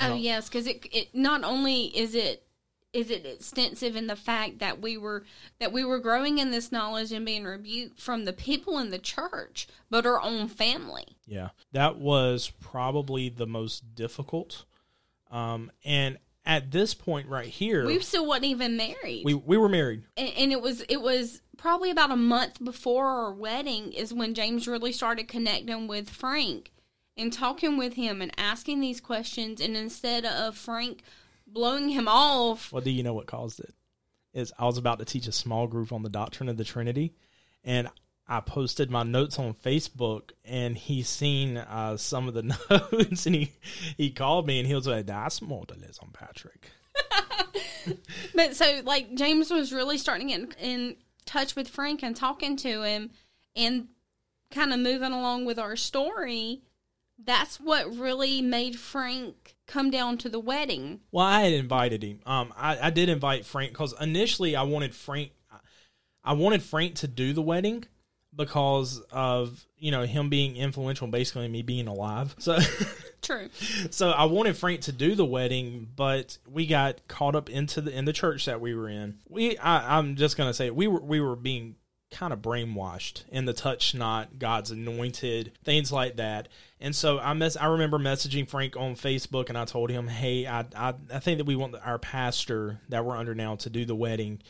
[0.00, 2.47] And Oh yes, because it it not only is it
[2.92, 5.24] is it extensive in the fact that we were
[5.60, 8.98] that we were growing in this knowledge and being rebuked from the people in the
[8.98, 11.16] church, but our own family.
[11.26, 14.64] Yeah, that was probably the most difficult.
[15.30, 19.68] Um, and at this point right here, We still wasn't even married, we we were
[19.68, 20.04] married.
[20.16, 24.32] and, and it was it was probably about a month before our wedding is when
[24.32, 26.72] James really started connecting with Frank
[27.16, 31.02] and talking with him and asking these questions, and instead of Frank
[31.52, 33.74] blowing him off, Well, do you know what caused it?
[34.34, 37.14] Is I was about to teach a small group on the doctrine of the Trinity,
[37.64, 37.88] and
[38.26, 42.42] I posted my notes on Facebook, and he seen uh, some of the
[42.92, 43.52] notes, and he
[43.96, 46.70] he called me, and he was like, "That's modalism, Patrick."
[48.34, 52.14] But so, like, James was really starting to get in, in touch with Frank and
[52.14, 53.10] talking to him
[53.56, 53.88] and
[54.50, 56.62] kind of moving along with our story.
[57.22, 61.00] That's what really made Frank come down to the wedding.
[61.10, 62.20] Well, I had invited him.
[62.24, 65.32] Um, I, I did invite Frank because initially I wanted Frank,
[66.24, 67.84] I wanted Frank to do the wedding
[68.34, 72.34] because of you know him being influential, basically me being alive.
[72.38, 72.58] So,
[73.22, 73.48] True.
[73.90, 77.96] so I wanted Frank to do the wedding, but we got caught up into the
[77.96, 79.18] in the church that we were in.
[79.28, 81.76] We, I, I'm just gonna say we were we were being
[82.10, 86.48] kind of brainwashed in the touch not God's anointed things like that.
[86.80, 90.46] And so I mess I remember messaging Frank on Facebook and I told him, "Hey,
[90.46, 93.84] I I, I think that we want our pastor that we're under now to do
[93.84, 94.40] the wedding."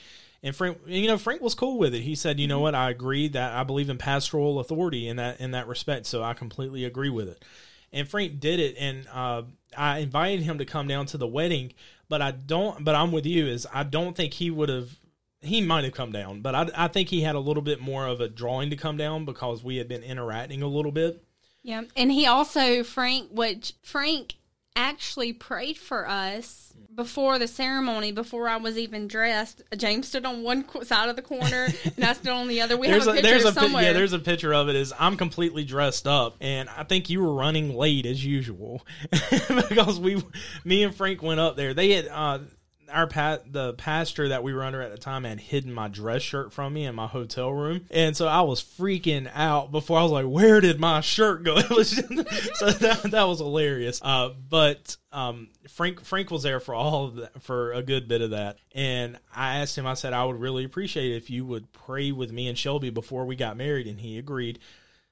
[0.42, 2.02] And Frank, you know, Frank was cool with it.
[2.02, 2.74] He said, "You know what?
[2.74, 6.34] I agree that I believe in pastoral authority in that in that respect, so I
[6.34, 7.44] completely agree with it."
[7.92, 9.42] And Frank did it, and uh,
[9.76, 11.72] I invited him to come down to the wedding.
[12.08, 12.84] But I don't.
[12.84, 13.46] But I'm with you.
[13.46, 14.96] Is I don't think he would have.
[15.40, 18.06] He might have come down, but I, I think he had a little bit more
[18.06, 21.22] of a drawing to come down because we had been interacting a little bit.
[21.62, 21.82] Yeah.
[21.96, 24.34] And he also, Frank, which Frank
[24.74, 29.62] actually prayed for us before the ceremony, before I was even dressed.
[29.76, 32.76] James stood on one side of the corner and I stood on the other.
[32.76, 33.82] We there's have a a, picture there's a somewhere.
[33.82, 37.22] yeah there's a picture of it is I'm completely dressed up and I think you
[37.22, 38.84] were running late as usual
[39.68, 40.22] because we
[40.64, 42.38] me and Frank went up there they had uh
[42.90, 46.22] our pa- the pastor that we were under at the time had hidden my dress
[46.22, 47.86] shirt from me in my hotel room.
[47.90, 51.56] And so I was freaking out before I was like where did my shirt go?
[52.58, 54.00] So that, that was hilarious.
[54.02, 58.20] Uh but um Frank Frank was there for all of that for a good bit
[58.20, 58.58] of that.
[58.72, 62.12] And I asked him I said I would really appreciate it if you would pray
[62.12, 63.86] with me and Shelby before we got married.
[63.86, 64.58] And he agreed.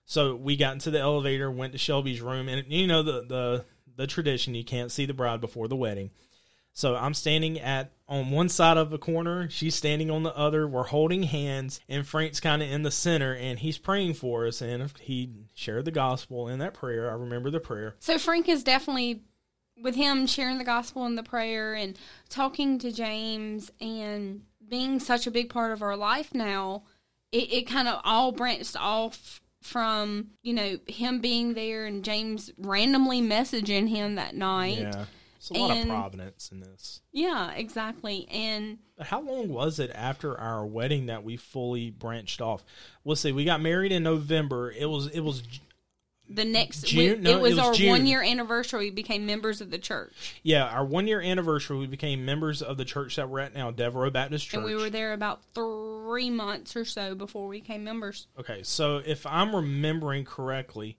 [0.05, 2.49] So we got into the elevator went to Shelby's room.
[2.49, 3.65] And you know the the
[3.97, 6.11] the tradition you can't see the bride before the wedding
[6.77, 10.69] so I'm standing at on one side of the corner, she's standing on the other.
[10.69, 14.61] We're holding hands, and Frank's kind of in the center, and he's praying for us.
[14.61, 17.11] And he shared the gospel in that prayer.
[17.11, 17.97] I remember the prayer.
[17.99, 19.23] So Frank is definitely
[19.83, 25.27] with him sharing the gospel and the prayer and talking to James and being such
[25.27, 26.83] a big part of our life now.
[27.33, 32.53] It, it kind of all branched off from you know him being there and James
[32.59, 34.79] randomly messaging him that night.
[34.79, 35.07] Yeah,
[35.51, 37.01] it's a lot of providence in this.
[37.13, 38.27] Yeah, exactly.
[38.31, 42.65] And But how long was it after our wedding that we fully branched off?
[43.05, 43.33] We'll see.
[43.33, 44.71] We got married in November.
[44.71, 45.43] It was it was
[46.29, 47.19] the next June?
[47.19, 47.89] we- No, it was it was our June.
[47.91, 48.87] one year anniversary.
[48.87, 51.77] We became members of the church, yeah our one year anniversary.
[51.79, 54.55] We became members of the church that we're at now, Devereaux Baptist Church.
[54.55, 58.27] and we were there about three months or so before we became members.
[58.39, 60.99] Okay, so if I'm remembering correctly,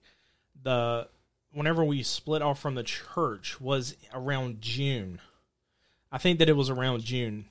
[0.62, 1.08] the
[1.52, 5.20] whenever we split off from the church was around June.
[6.10, 7.46] I think that it was around June.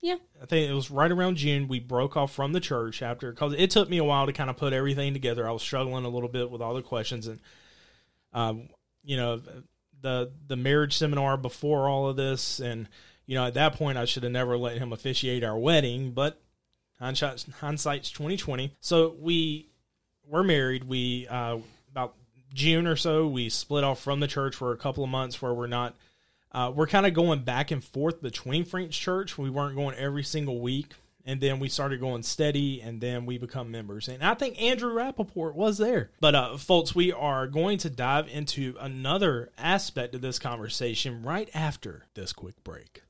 [0.00, 0.16] Yeah.
[0.42, 1.66] I think it was right around June.
[1.66, 4.50] We broke off from the church after because it took me a while to kind
[4.50, 5.48] of put everything together.
[5.48, 7.40] I was struggling a little bit with all the questions, and
[8.34, 8.68] um,
[9.02, 9.40] you know,
[10.02, 12.86] the the marriage seminar before all of this, and
[13.24, 16.10] you know, at that point, I should have never let him officiate our wedding.
[16.12, 16.38] But
[17.00, 18.76] hindsight, hindsight's twenty twenty.
[18.80, 19.70] So we
[20.28, 20.84] were married.
[20.84, 21.58] We uh,
[22.54, 25.52] June or so, we split off from the church for a couple of months where
[25.52, 25.94] we're not
[26.52, 29.36] uh, we're kind of going back and forth between French Church.
[29.36, 30.92] We weren't going every single week.
[31.26, 34.08] And then we started going steady, and then we become members.
[34.08, 36.10] And I think Andrew Rappaport was there.
[36.20, 41.48] But, uh, folks, we are going to dive into another aspect of this conversation right
[41.54, 43.04] after this quick break.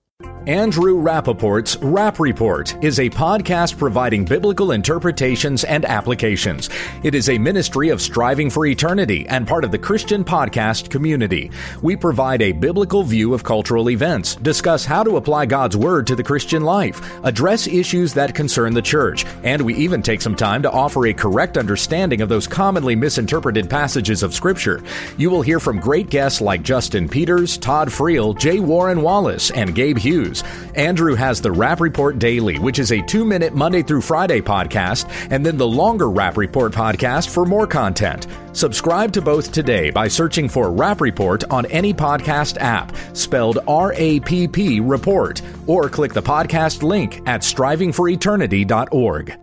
[0.46, 6.68] Andrew Rappaport's Rap Report is a podcast providing biblical interpretations and applications.
[7.03, 11.50] It is a ministry of striving for eternity and part of the Christian podcast community.
[11.81, 16.14] We provide a biblical view of cultural events, discuss how to apply God's Word to
[16.14, 20.62] the Christian life, address issues that concern the church, and we even take some time
[20.62, 24.83] to offer a correct understanding of those commonly misinterpreted passages of Scripture.
[25.16, 28.61] You will hear from great guests like Justin Peters, Todd Friel, J.
[28.61, 30.45] Warner Wallace, and Gabe Hughes.
[30.75, 35.09] Andrew has the Rap Report Daily, which is a two minute Monday through Friday podcast,
[35.31, 38.27] and then the longer Rap Report podcast for more content.
[38.53, 43.93] Subscribe to both today by searching for Rap Report on any podcast app, spelled R
[43.97, 49.38] A P P Report, or click the podcast link at strivingforeternity.org.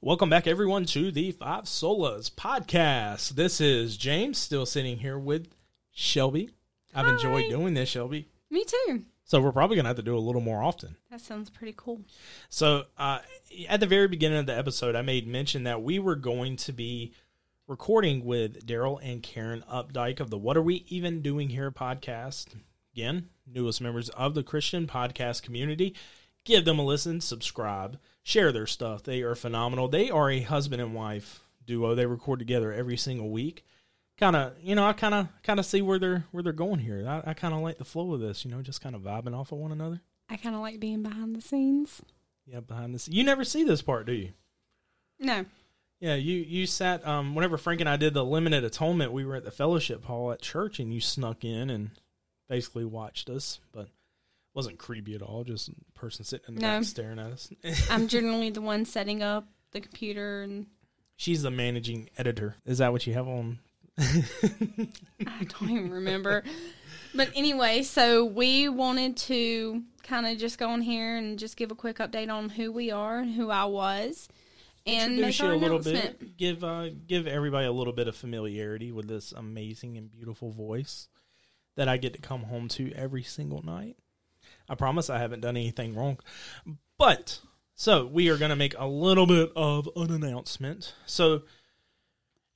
[0.00, 3.30] Welcome back, everyone, to the Five Solas podcast.
[3.30, 5.48] This is James, still sitting here with
[5.90, 6.50] Shelby.
[6.94, 7.14] I've Hi.
[7.14, 8.28] enjoyed doing this, Shelby.
[8.50, 9.02] Me too.
[9.24, 10.96] So we're probably going to have to do a little more often.
[11.10, 12.00] That sounds pretty cool.
[12.48, 13.18] So uh,
[13.68, 16.72] at the very beginning of the episode, I made mention that we were going to
[16.72, 17.12] be
[17.66, 22.54] recording with Daryl and Karen Updike of the What Are We Even Doing Here podcast.
[22.94, 25.94] Again, newest members of the Christian podcast community.
[26.44, 29.02] Give them a listen, subscribe, share their stuff.
[29.02, 29.88] They are phenomenal.
[29.88, 31.94] They are a husband and wife duo.
[31.94, 33.66] They record together every single week.
[34.18, 36.80] Kind of, you know, I kind of, kind of see where they're where they're going
[36.80, 37.04] here.
[37.08, 38.44] I, I kind of like the flow of this.
[38.44, 40.00] You know, just kind of vibing off of one another.
[40.28, 42.02] I kind of like being behind the scenes.
[42.46, 44.30] Yeah, behind this, you never see this part, do you?
[45.20, 45.44] No.
[46.00, 49.36] Yeah, you you sat um whenever Frank and I did the limited atonement, we were
[49.36, 51.90] at the fellowship hall at church and you snuck in and
[52.48, 53.90] basically watched us, but it
[54.54, 56.78] wasn't creepy at all, just a person sitting in the No.
[56.78, 57.50] back staring at us.
[57.90, 60.66] I'm generally the one setting up the computer and
[61.16, 62.54] She's the managing editor.
[62.64, 63.58] Is that what you have on?
[65.26, 66.44] I don't even remember.
[67.14, 71.70] But anyway, so we wanted to kind of just go on here and just give
[71.70, 74.28] a quick update on who we are and who I was.
[74.86, 76.36] And Introduce make you our a little bit.
[76.36, 81.08] Give uh give everybody a little bit of familiarity with this amazing and beautiful voice
[81.76, 83.96] that I get to come home to every single night.
[84.68, 86.18] I promise I haven't done anything wrong.
[86.98, 87.40] But
[87.74, 90.94] so we are going to make a little bit of an announcement.
[91.06, 91.42] So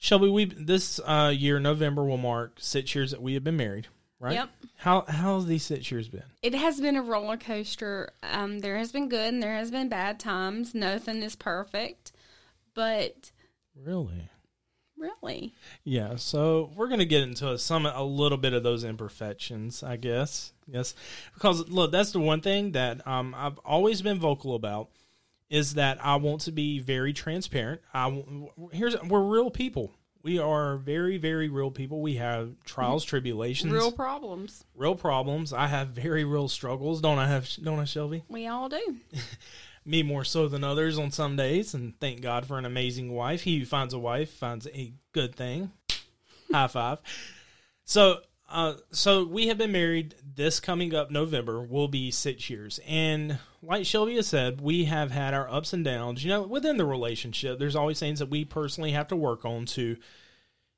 [0.03, 3.87] Shelby, we this uh, year November will mark six years that we have been married,
[4.19, 4.35] right?
[4.35, 4.49] Yep.
[4.79, 6.25] How how's these six years been?
[6.43, 8.13] It has been a roller coaster.
[8.25, 10.75] Um, there has been good and there has been bad times.
[10.75, 12.11] Nothing is perfect,
[12.75, 13.31] but
[13.81, 14.29] Really?
[14.97, 19.85] really, Yeah, so we're gonna get into a, some a little bit of those imperfections,
[19.85, 20.53] I guess.
[20.67, 20.97] Yes,
[21.35, 24.89] because look, that's the one thing that um, I've always been vocal about
[25.53, 27.83] is that I want to be very transparent.
[27.93, 28.25] I
[28.73, 29.93] here's we're real people.
[30.23, 32.01] We are very very real people.
[32.01, 34.65] We have trials, tribulations, real problems.
[34.75, 35.53] real problems.
[35.53, 37.03] I have very real struggles.
[37.03, 37.49] Don't I have?
[37.63, 38.25] Don't I, Shelby?
[38.29, 38.97] We all do.
[39.85, 43.43] me more so than others on some days, and thank God for an amazing wife.
[43.43, 45.71] He who finds a wife finds a good thing.
[46.51, 46.99] High five.
[47.85, 50.15] So, uh, so we have been married.
[50.35, 55.11] This coming up November will be six years, and like Shelby has said, we have
[55.11, 56.25] had our ups and downs.
[56.25, 59.67] You know, within the relationship, there's always things that we personally have to work on
[59.67, 59.97] to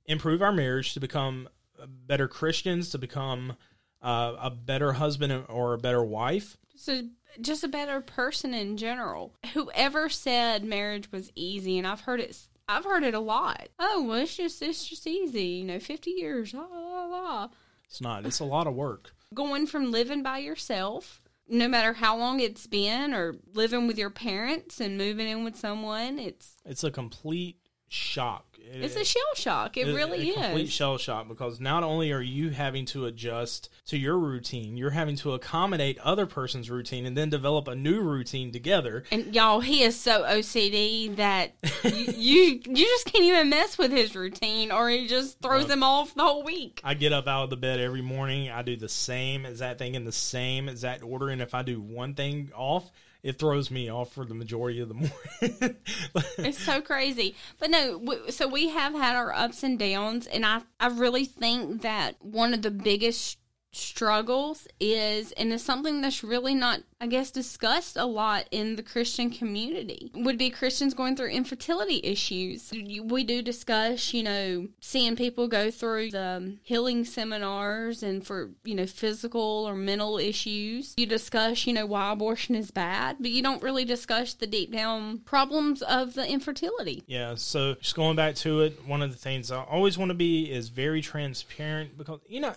[0.07, 1.49] improve our marriage, to become
[1.87, 3.57] better Christians, to become
[4.03, 6.59] uh, a better husband or a better wife.
[6.76, 7.03] So
[7.41, 9.35] just a better person in general.
[9.55, 12.37] Whoever said marriage was easy, and I've heard it.
[12.68, 13.68] I've heard it a lot.
[13.78, 15.43] Oh, well, it's just it's just easy.
[15.43, 16.53] You know, fifty years.
[16.53, 17.49] La la la.
[17.87, 18.26] It's not.
[18.26, 19.14] It's a lot of work.
[19.32, 24.11] Going from living by yourself, no matter how long it's been, or living with your
[24.11, 27.57] parents and moving in with someone, it's it's a complete
[27.88, 29.76] shock It's a shell shock.
[29.76, 33.68] It, a- really a complete shell shock because not only are you having to adjust
[33.86, 38.00] to your routine, you're having to accommodate other person's routine and then develop a new
[38.00, 39.04] routine together.
[39.10, 41.52] and y'all, he is so OCD that
[41.84, 45.82] you, you you just can't even mess with his routine, or he just throws him
[45.82, 46.80] off the whole week.
[46.84, 48.50] I get up out of the bed every morning.
[48.50, 51.80] I do the same exact thing in the same exact order, and if I do
[51.80, 52.90] one thing off,
[53.25, 55.77] it throws me off for the majority of the morning.
[56.39, 57.35] It's so crazy.
[57.59, 61.81] But no, so we have had our ups and downs, and I, I really think
[61.83, 63.39] that one of the biggest
[63.75, 68.83] struggles is, and is something that's really not, I guess, discussed a lot in the
[68.83, 72.72] Christian community, would be Christians going through infertility issues.
[72.72, 78.75] We do discuss, you know, seeing people go through the healing seminars and for, you
[78.75, 80.95] know, physical or mental issues.
[80.97, 84.72] You discuss, you know, why abortion is bad, but you don't really discuss the deep
[84.72, 87.03] down problems of the infertility.
[87.07, 90.14] Yeah, so just going back to it, one of the things I always want to
[90.14, 92.55] be is very transparent because you know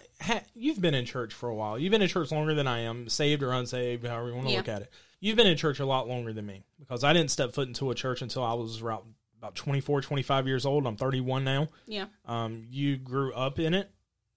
[0.56, 1.80] you've been in church for a while.
[1.80, 4.52] You've been in church longer than I am, saved or unsaved, however you want to
[4.54, 4.60] Yeah.
[4.60, 4.92] look at it.
[5.20, 7.90] You've been in church a lot longer than me because I didn't step foot into
[7.90, 10.86] a church until I was around about 24, 25 years old.
[10.86, 11.70] I'm 31 now.
[11.88, 12.06] Yeah.
[12.26, 13.90] Um, you grew up in it,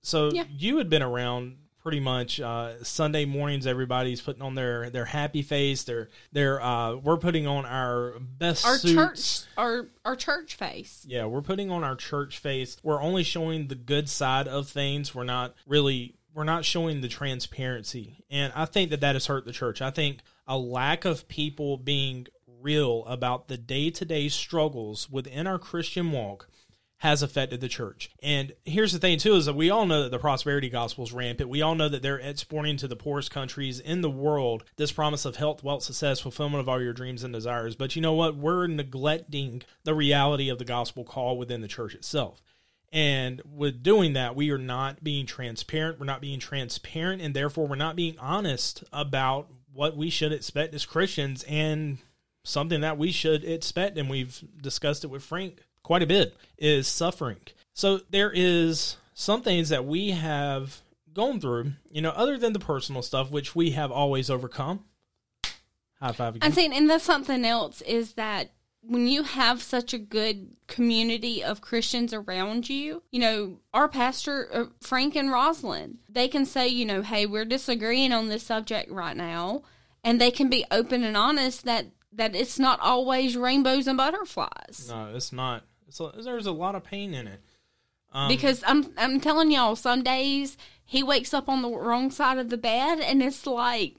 [0.02, 0.44] so Yeah.
[0.50, 3.66] you had been around pretty much uh, Sunday mornings.
[3.66, 5.84] Everybody's putting on their their happy face.
[5.84, 8.94] They're they're uh, we're putting on our best Our suits.
[8.94, 11.04] church, our our church face.
[11.08, 12.76] Yeah, we're putting on our church face.
[12.82, 15.14] We're only showing the good side of things.
[15.14, 18.24] We're not really we're not showing the transparency.
[18.30, 19.82] And I think that that has hurt the church.
[19.82, 22.26] I think a lack of people being
[22.60, 26.48] real about the day-to-day struggles within our Christian walk
[26.98, 28.10] has affected the church.
[28.22, 31.14] And here's the thing too is that we all know that the prosperity gospel is
[31.14, 31.48] rampant.
[31.48, 35.24] We all know that they're exporting to the poorest countries in the world this promise
[35.24, 37.74] of health, wealth, success, fulfillment of all your dreams and desires.
[37.74, 38.36] But you know what?
[38.36, 42.42] We're neglecting the reality of the gospel call within the church itself.
[42.92, 46.00] And with doing that, we are not being transparent.
[46.00, 50.74] We're not being transparent, and therefore we're not being honest about what we should expect
[50.74, 51.98] as Christians and
[52.42, 56.88] something that we should expect, and we've discussed it with Frank quite a bit, is
[56.88, 57.38] suffering.
[57.74, 60.80] So there is some things that we have
[61.12, 64.84] gone through, you know, other than the personal stuff, which we have always overcome.
[66.00, 66.46] High five again.
[66.46, 68.50] I'm saying, and that's something else is that
[68.82, 74.48] when you have such a good community of Christians around you, you know, our pastor,
[74.52, 78.90] uh, Frank and Rosalind, they can say, you know, hey, we're disagreeing on this subject
[78.90, 79.62] right now.
[80.02, 84.86] And they can be open and honest that, that it's not always rainbows and butterflies.
[84.88, 85.64] no, it's not.
[85.86, 87.40] It's a, there's a lot of pain in it.
[88.12, 92.38] Um, because I'm I'm telling y'all, some days he wakes up on the wrong side
[92.38, 93.96] of the bed, and it's like,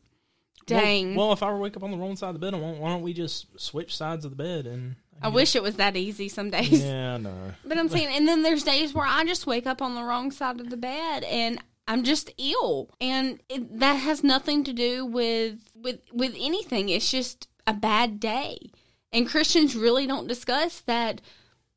[0.65, 1.15] dang.
[1.15, 3.01] Well, well, if I wake up on the wrong side of the bed, why don't
[3.01, 4.95] we just switch sides of the bed and?
[5.23, 6.83] I wish it was that easy some days.
[6.83, 7.53] Yeah, no.
[7.63, 10.31] But I'm saying, and then there's days where I just wake up on the wrong
[10.31, 15.05] side of the bed, and I'm just ill, and it, that has nothing to do
[15.05, 16.89] with with with anything.
[16.89, 18.71] It's just a bad day,
[19.13, 21.21] and Christians really don't discuss that.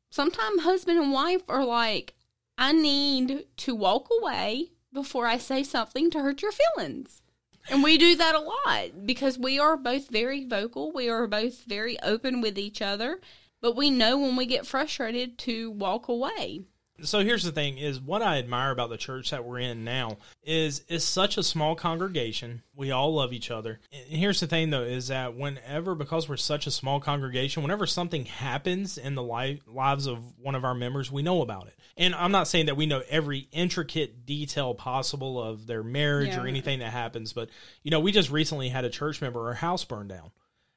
[0.09, 2.15] Sometimes husband and wife are like,
[2.57, 7.21] I need to walk away before I say something to hurt your feelings.
[7.69, 10.91] And we do that a lot because we are both very vocal.
[10.91, 13.19] We are both very open with each other,
[13.61, 16.61] but we know when we get frustrated to walk away.
[17.01, 20.17] So here's the thing: is what I admire about the church that we're in now
[20.43, 22.61] is it's such a small congregation.
[22.73, 23.79] We all love each other.
[23.91, 27.85] And here's the thing, though, is that whenever because we're such a small congregation, whenever
[27.85, 31.75] something happens in the life, lives of one of our members, we know about it.
[31.97, 36.43] And I'm not saying that we know every intricate detail possible of their marriage Yeah.
[36.43, 37.49] or anything that happens, but
[37.83, 40.31] you know, we just recently had a church member, her house burned down.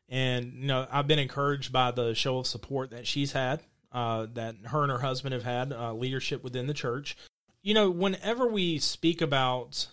[0.09, 3.61] And you know, I've been encouraged by the show of support that she's had,
[3.93, 7.17] uh, that her and her husband have had, uh, leadership within the church.
[7.63, 9.89] You know, whenever we speak about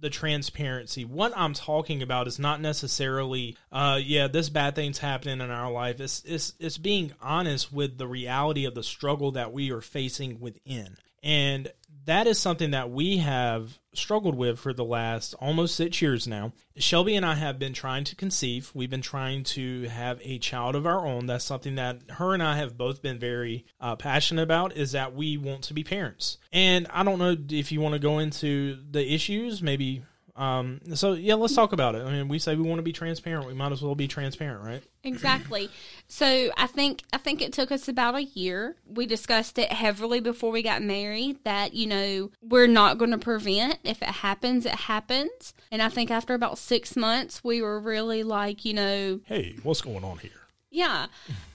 [0.00, 5.40] the transparency, what I'm talking about is not necessarily, uh, yeah, this bad thing's happening
[5.40, 6.00] in our life.
[6.00, 10.40] It's it's it's being honest with the reality of the struggle that we are facing
[10.40, 11.72] within, and
[12.08, 16.54] that is something that we have struggled with for the last almost six years now.
[16.76, 18.70] Shelby and I have been trying to conceive.
[18.72, 21.26] We've been trying to have a child of our own.
[21.26, 24.74] That's something that her and I have both been very uh, passionate about.
[24.74, 27.98] Is that we want to be parents, and I don't know if you want to
[27.98, 30.02] go into the issues, maybe.
[30.38, 32.04] Um, so yeah, let's talk about it.
[32.04, 33.48] I mean, we say we want to be transparent.
[33.48, 34.82] We might as well be transparent, right?
[35.02, 35.68] Exactly.
[36.06, 38.76] so I think I think it took us about a year.
[38.86, 43.18] We discussed it heavily before we got married that, you know, we're not going to
[43.18, 45.54] prevent if it happens, it happens.
[45.72, 49.80] And I think after about 6 months we were really like, you know, Hey, what's
[49.80, 50.30] going on here?
[50.70, 51.06] Yeah.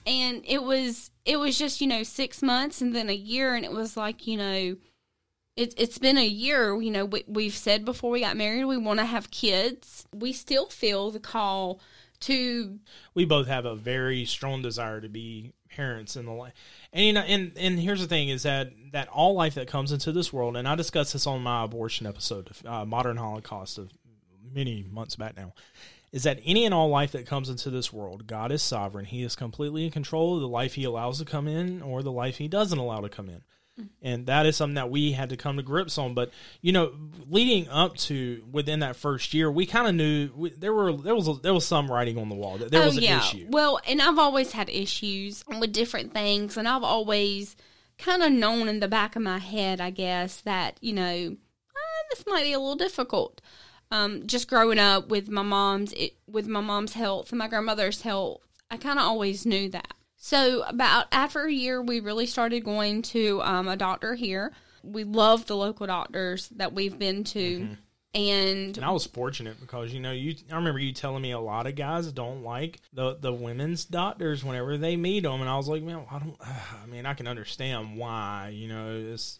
[0.06, 3.64] And it was it was just, you know, 6 months and then a year and
[3.64, 4.76] it was like, you know,
[5.56, 8.76] it, it's been a year, you know, we, we've said before we got married we
[8.76, 10.06] want to have kids.
[10.12, 11.80] We still feel the call
[12.20, 12.78] to
[13.14, 16.54] we both have a very strong desire to be parents in the life.
[16.92, 19.92] And you know, and and here's the thing: is that that all life that comes
[19.92, 23.90] into this world, and I discussed this on my abortion episode, uh, Modern Holocaust, of
[24.52, 25.52] many months back now,
[26.12, 29.04] is that any and all life that comes into this world, God is sovereign.
[29.04, 32.12] He is completely in control of the life He allows to come in, or the
[32.12, 33.42] life He doesn't allow to come in
[34.02, 36.92] and that is something that we had to come to grips on but you know
[37.28, 41.14] leading up to within that first year we kind of knew we, there were there
[41.14, 43.18] was a, there was some writing on the wall that there oh was an yeah.
[43.18, 47.56] issue Well, and I've always had issues with different things, and I've always
[47.98, 51.36] kind of known in the back of my head, I guess, that you know
[51.76, 53.40] ah, this might be a little difficult.
[53.90, 58.02] Um, just growing up with my mom's it, with my mom's health and my grandmother's
[58.02, 59.93] health, I kind of always knew that.
[60.24, 64.52] So about after a year, we really started going to um, a doctor here.
[64.82, 67.76] We love the local doctors that we've been to,
[68.14, 71.38] and and I was fortunate because you know you I remember you telling me a
[71.38, 75.58] lot of guys don't like the the women's doctors whenever they meet them and I
[75.58, 79.38] was like man I don't I mean I can understand why you know it's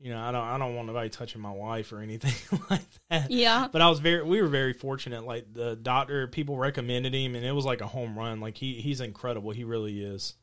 [0.00, 2.34] you know I don't I don't want nobody touching my wife or anything
[2.70, 5.24] like that yeah, But I was very, we were very fortunate.
[5.24, 8.40] Like the doctor, people recommended him, and it was like a home run.
[8.40, 9.50] Like he, he's incredible.
[9.50, 10.34] He really is.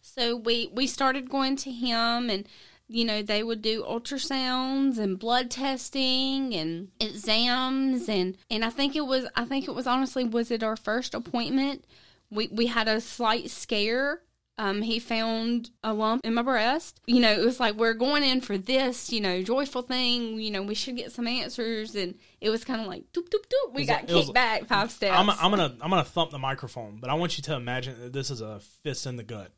[0.00, 2.46] So we we started going to him and
[2.88, 8.94] you know they would do ultrasounds and blood testing and exams and and I think
[8.94, 11.86] it was I think it was honestly was it our first appointment
[12.30, 14.20] we we had a slight scare
[14.58, 18.22] um he found a lump in my breast you know it was like we're going
[18.22, 22.14] in for this you know joyful thing you know we should get some answers and
[22.40, 24.34] it was kind of like doop doop doop we was got like- it was- kicked
[24.34, 27.42] back five steps I'm, I'm gonna, I'm gonna thump the microphone, but I want you
[27.44, 29.50] to imagine that this is a fist in the gut.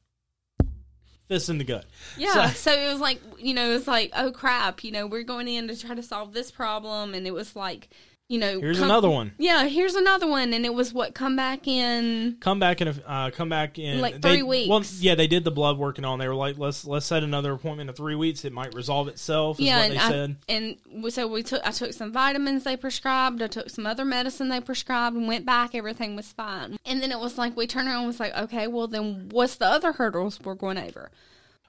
[1.28, 1.84] Fist in the gut.
[2.16, 2.50] Yeah.
[2.50, 5.24] So- So, it was like, you know, it was like, oh crap, you know, we're
[5.24, 7.14] going in to try to solve this problem.
[7.14, 7.88] And it was like,
[8.28, 9.32] you know, Here's come- another one.
[9.38, 10.52] Yeah, here's another one.
[10.52, 12.36] And it was what, come back in.
[12.40, 14.68] Come back in, a, uh, come back in Like they- three weeks.
[14.68, 16.18] Well, yeah, they did the blood work working on.
[16.18, 18.44] They were like, let's let's set another appointment in three weeks.
[18.44, 19.60] It might resolve itself.
[19.60, 20.36] Is yeah, what and they I, said.
[20.48, 21.64] and we- so we took.
[21.64, 23.40] I took some vitamins they prescribed.
[23.40, 25.74] I took some other medicine they prescribed, and went back.
[25.76, 26.76] Everything was fine.
[26.84, 29.54] And then it was like we turned around and was like, okay, well then, what's
[29.56, 31.10] the other hurdles we're going over?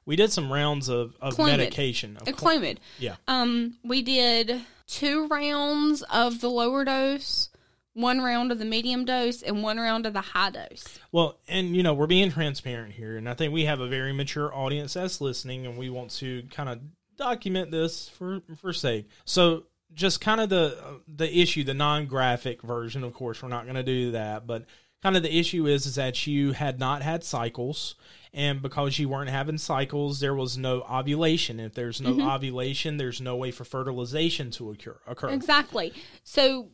[0.08, 1.58] We did some rounds of, of Clomid.
[1.58, 2.18] medication.
[2.18, 3.16] Of A cl- yeah.
[3.28, 7.50] Um, we did two rounds of the lower dose,
[7.94, 11.00] one round of the medium dose, and one round of the high dose.
[11.12, 14.14] Well, and you know, we're being transparent here, and I think we have a very
[14.14, 16.80] mature audience that's listening, and we want to kind of
[17.18, 19.10] document this for for sake.
[19.26, 19.64] So,
[19.94, 23.04] just kind of the the issue, the non-graphic version.
[23.04, 24.66] Of course, we're not going to do that, but
[25.04, 27.96] kind of the issue is is that you had not had cycles,
[28.34, 31.60] and because you weren't having cycles, there was no ovulation.
[31.60, 32.28] If there's no mm-hmm.
[32.28, 35.00] ovulation, there's no way for fertilization to occur.
[35.08, 35.30] Occur.
[35.30, 35.94] Exactly.
[36.24, 36.70] So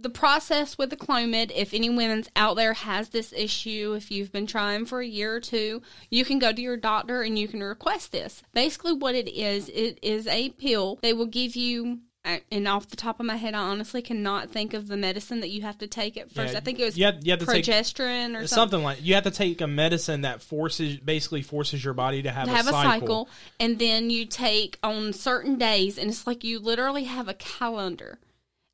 [0.00, 4.32] the process with the Clomid, if any women's out there has this issue, if you've
[4.32, 7.48] been trying for a year or two, you can go to your doctor and you
[7.48, 8.42] can request this.
[8.54, 10.98] Basically, what it is, it is a pill.
[11.02, 12.00] They will give you.
[12.24, 15.40] Uh, And off the top of my head, I honestly cannot think of the medicine
[15.40, 16.52] that you have to take at first.
[16.52, 18.48] Yeah, I think it was you have- you have to take- progesterone or something.
[18.48, 22.30] something like you have to take a medicine that forces basically forces your body to
[22.30, 22.80] have, to a, have cycle.
[22.80, 23.28] a cycle,
[23.60, 28.18] and then you take on certain days, and it's like you literally have a calendar,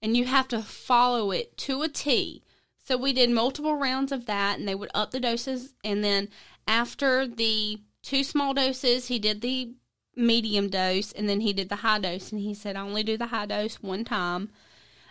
[0.03, 2.43] and you have to follow it to a T.
[2.87, 6.29] So we did multiple rounds of that, and they would up the doses, and then
[6.67, 9.71] after the two small doses, he did the
[10.17, 13.17] medium dose, and then he did the high dose, and he said, "I only do
[13.17, 14.51] the high dose one time.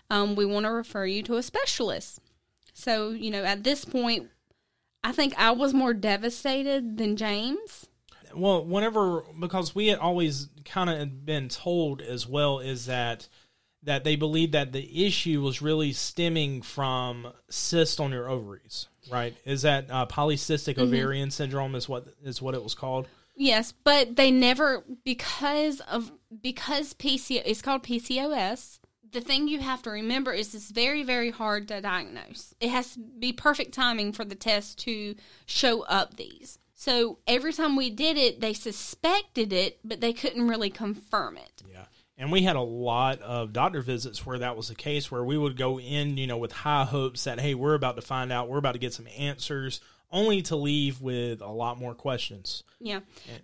[0.10, 2.20] Um, we want to refer you to a specialist."
[2.74, 4.30] So you know, at this point,
[5.04, 7.88] I think I was more devastated than James.
[8.36, 13.28] Well, whenever because we had always kind of been told as well is that
[13.84, 19.36] that they believed that the issue was really stemming from cyst on your ovaries, right?
[19.46, 20.84] Is that uh, polycystic Mm-hmm.
[20.84, 23.08] ovarian syndrome is what is what it was called?
[23.36, 26.12] Yes, but they never because of
[26.42, 28.80] because PCO it's called PCOS.
[29.12, 32.54] The thing you have to remember is it's very very hard to diagnose.
[32.60, 35.16] It has to be perfect timing for the test to
[35.46, 36.60] show up these.
[36.76, 41.64] So every time we did it, they suspected it, but they couldn't really confirm it.
[41.72, 41.86] Yeah.
[42.18, 45.38] And we had a lot of doctor visits where that was the case, where we
[45.38, 48.50] would go in, you know, with high hopes that, hey, we're about to find out,
[48.50, 49.82] we're about to get some answers,
[50.14, 52.64] only to leave with a lot more questions.
[52.80, 53.00] Yeah.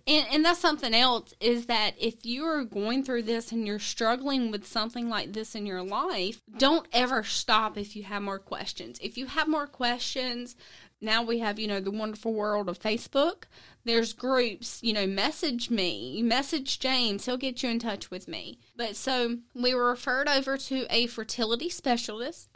[0.06, 4.50] And and that's something else is that if you're going through this and you're struggling
[4.50, 8.98] with something like this in your life, don't ever stop if you have more questions.
[9.02, 10.56] If you have more questions,
[11.00, 13.44] now we have, you know, the wonderful world of Facebook.
[13.84, 18.58] There's groups, you know, message me, message James, he'll get you in touch with me.
[18.76, 22.48] But so we were referred over to a fertility specialist.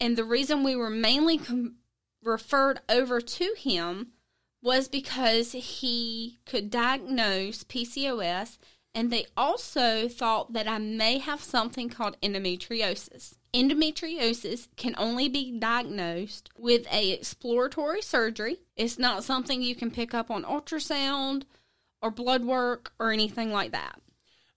[0.00, 1.76] And the reason we were mainly com-
[2.22, 4.08] referred over to him
[4.62, 8.58] was because he could diagnose PCOS
[8.94, 13.34] and they also thought that I may have something called endometriosis.
[13.54, 18.58] Endometriosis can only be diagnosed with a exploratory surgery.
[18.76, 21.44] It's not something you can pick up on ultrasound
[22.02, 24.00] or blood work or anything like that.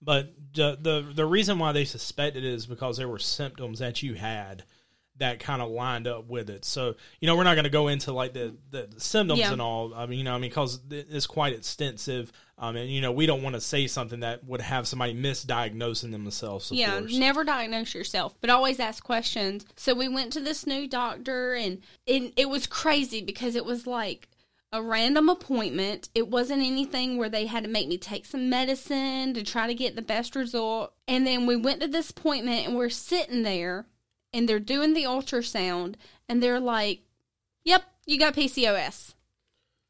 [0.01, 4.03] But the the, the reason why they suspected it is because there were symptoms that
[4.03, 4.63] you had
[5.23, 6.65] that kind of lined up with it.
[6.65, 9.51] So, you know, we're not going to go into like the, the symptoms Yeah.
[9.51, 9.93] and all.
[9.95, 12.31] I mean, you know, I mean, because it's quite extensive.
[12.57, 16.11] Um, and, you know, we don't want to say something that would have somebody misdiagnosing
[16.11, 16.71] themselves.
[16.71, 17.17] Yeah, course.
[17.17, 19.65] never diagnose yourself, but always ask questions.
[19.75, 23.87] So we went to this new doctor, and it, it was crazy because it was
[23.87, 24.29] like
[24.71, 26.09] a random appointment.
[26.15, 29.73] It wasn't anything where they had to make me take some medicine to try to
[29.73, 30.93] get the best result.
[31.07, 33.87] And then we went to this appointment, and we're sitting there,
[34.33, 35.95] and they're doing the ultrasound,
[36.27, 37.01] and they're like,
[37.63, 39.13] "Yep, you got PCOS."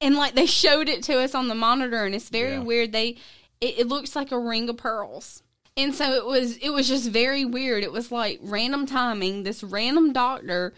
[0.01, 2.59] And like they showed it to us on the monitor, and it's very Yeah.
[2.59, 2.91] weird.
[2.91, 3.17] They
[3.61, 5.41] it, it looks like a ring of pearls.
[5.77, 7.83] And so it was it was just very weird.
[7.83, 9.43] It was like random timing.
[9.43, 10.73] This random doctor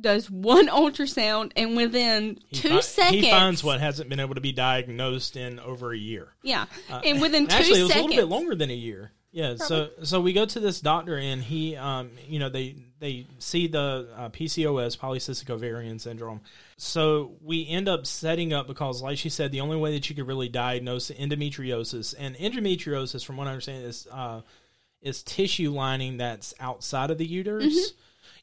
[0.00, 4.34] does one ultrasound and within He two fi- seconds He finds what hasn't been able
[4.36, 6.28] to be diagnosed in over a year.
[6.42, 6.66] Yeah.
[6.90, 9.10] Uh, and within two actually, it was a little bit longer than a year.
[9.32, 13.26] Yeah, so so we go to this doctor and he, um, you know, they they
[13.38, 16.42] see the uh, PCOS, polycystic ovarian syndrome.
[16.76, 20.14] So we end up setting up because, like she said, the only way that you
[20.14, 24.42] could really diagnose endometriosis and endometriosis, from what I understand, is uh,
[25.02, 27.94] is tissue lining that's outside of the uterus.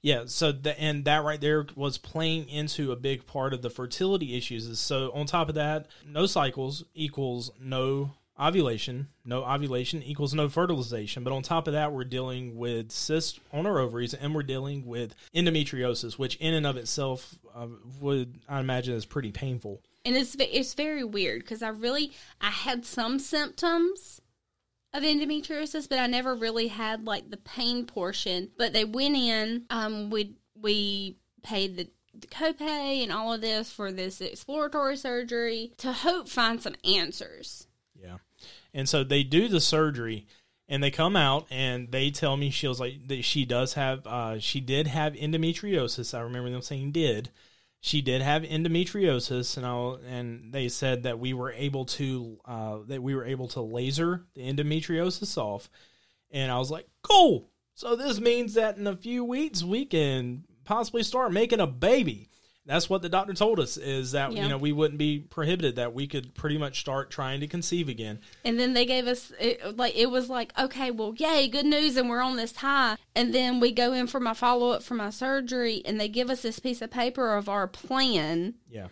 [0.01, 3.69] Yeah, so the, and that right there was playing into a big part of the
[3.69, 4.79] fertility issues.
[4.79, 9.07] So on top of that, no cycles equals no ovulation.
[9.25, 11.23] No ovulation equals no fertilization.
[11.23, 14.85] But on top of that, we're dealing with cysts on our ovaries, and we're dealing
[14.85, 17.67] with endometriosis, which in and of itself uh,
[17.99, 19.81] would I imagine is pretty painful.
[20.05, 24.21] and it's it's very weird because I really I had some symptoms
[24.93, 28.49] of endometriosis, but I never really had like the pain portion.
[28.57, 33.71] But they went in, um, we we paid the, the copay and all of this
[33.71, 37.66] for this exploratory surgery to hope find some answers.
[38.77, 40.27] And so they do the surgery
[40.69, 44.05] and they come out and they tell me she was like that she does have
[44.05, 46.15] uh she did have endometriosis.
[46.15, 47.31] I remember them saying did.
[47.81, 52.77] She did have endometriosis and I and they said that we were able to uh
[52.85, 55.71] that we were able to laser the endometriosis off.
[56.29, 57.49] And I was like, "Cool.
[57.73, 62.29] So this means that in a few weeks we can possibly start making a baby."
[62.67, 64.43] That's what the doctor told us is that Yeah.
[64.43, 67.87] you know we wouldn't be prohibited that we could pretty much start trying to conceive
[67.89, 68.19] again.
[68.43, 71.95] And then they gave us it, like it was like okay, well, yay, good news,
[71.97, 72.97] and we're on this high.
[73.15, 76.29] And then we go in for my follow up for my surgery, and they give
[76.29, 78.87] us this piece of paper of our plan, Yeah.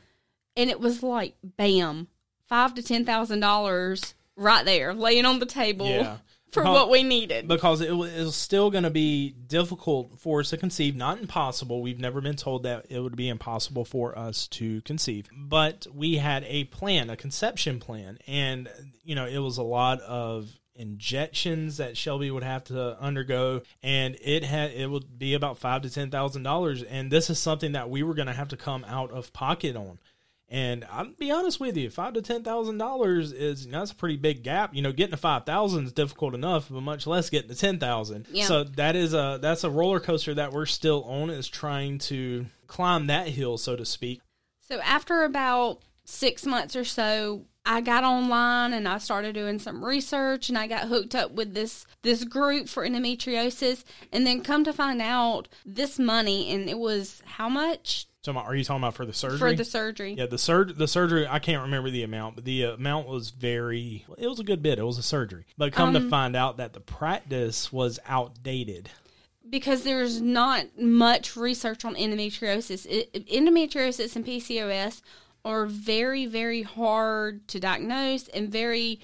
[0.56, 2.08] and it was like bam,
[2.48, 6.18] five to ten thousand dollars right there, laying on the table Yeah.
[6.56, 7.48] For Because- what we needed.
[7.48, 11.20] Because it was, it was still going to be difficult for us to conceive, not
[11.20, 11.82] impossible.
[11.84, 16.16] We've never been told that it would be impossible for us to conceive, but we
[16.16, 18.68] had a plan, a conception plan, and
[19.04, 24.18] you know it was a lot of injections that Shelby would have to undergo, and
[24.22, 27.74] it had it would be about five to ten thousand dollars, and this is something
[27.74, 30.00] that we were going to have to come out of pocket on.
[30.56, 33.92] And I'll be honest with you, five to ten thousand dollars is you know, that's
[33.92, 34.74] a pretty big gap.
[34.74, 37.78] You know, getting to five thousand is difficult enough, but much less getting to ten
[37.78, 38.26] thousand.
[38.32, 38.46] Yeah.
[38.46, 42.46] So that is a that's a roller coaster that we're still on is trying to
[42.68, 44.22] climb that hill, so to speak.
[44.62, 49.84] So after about six months or so, I got online and I started doing some
[49.84, 54.64] research and I got hooked up with this this group for endometriosis and then come
[54.64, 58.96] to find out this money and it was how much So are you talking about
[58.96, 59.38] for the surgery?
[59.38, 60.14] for the surgery?
[60.14, 61.28] yeah, the sur- the surgery.
[61.28, 64.04] I can't remember the amount, but the amount was very.
[64.18, 64.80] It was a good bit.
[64.80, 68.90] It was a surgery, but come Um, to find out that the practice was outdated.
[69.48, 72.88] Because there's not much research on endometriosis.
[72.90, 75.04] It, endometriosis and PCOS
[75.44, 79.02] are very very hard to diagnose and very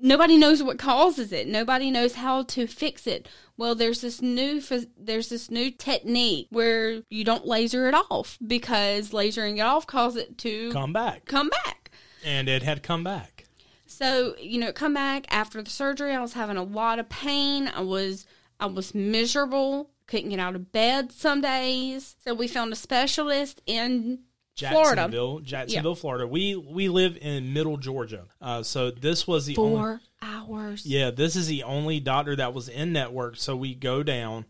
[0.00, 1.46] nobody knows what causes it.
[1.48, 3.28] Nobody knows how to fix it.
[3.56, 4.60] Well, there's this new
[4.98, 10.22] there's this new technique where you don't laser it off because lasering it off causes
[10.22, 11.90] it to Come back, come back.
[12.24, 13.44] and it had come back.
[13.86, 17.68] So, you know, come back after the surgery, I was having a lot of pain.
[17.74, 18.24] I was
[18.58, 22.16] I was miserable, couldn't get out of bed some days.
[22.24, 24.20] So we found a specialist in
[24.60, 24.96] Florida.
[24.96, 26.26] Jacksonville, Jacksonville, Florida.
[26.26, 30.84] We we live in Middle Georgia, uh, so this was the only, Four hours.
[30.86, 33.36] yeah, this is the only doctor that was in network.
[33.36, 34.44] So we go down,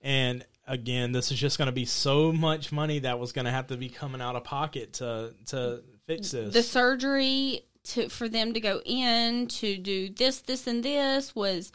[0.00, 3.50] and again, this is just going to be so much money that was going to
[3.50, 6.52] have to be coming out of pocket to to fix this.
[6.52, 11.72] The surgery to for them to go in to do this, this, and this was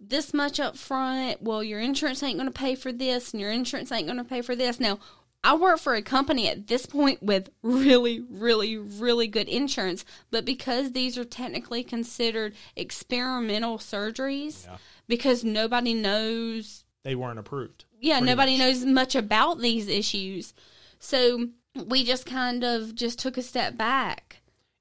[0.00, 1.42] this much up front.
[1.42, 4.24] Well, your insurance ain't going to pay for this, and your insurance ain't going to
[4.24, 4.80] pay for this.
[4.80, 4.98] Now,
[5.42, 10.44] I work for a company at this point with really, really, really good insurance, but
[10.44, 14.66] because these are technically considered experimental surgeries,
[15.08, 17.86] because nobody knows they weren't approved.
[18.00, 18.66] yeah, nobody much.
[18.66, 20.52] knows much about these issues.
[20.98, 21.48] So
[21.86, 24.39] we just kind of just took a step back.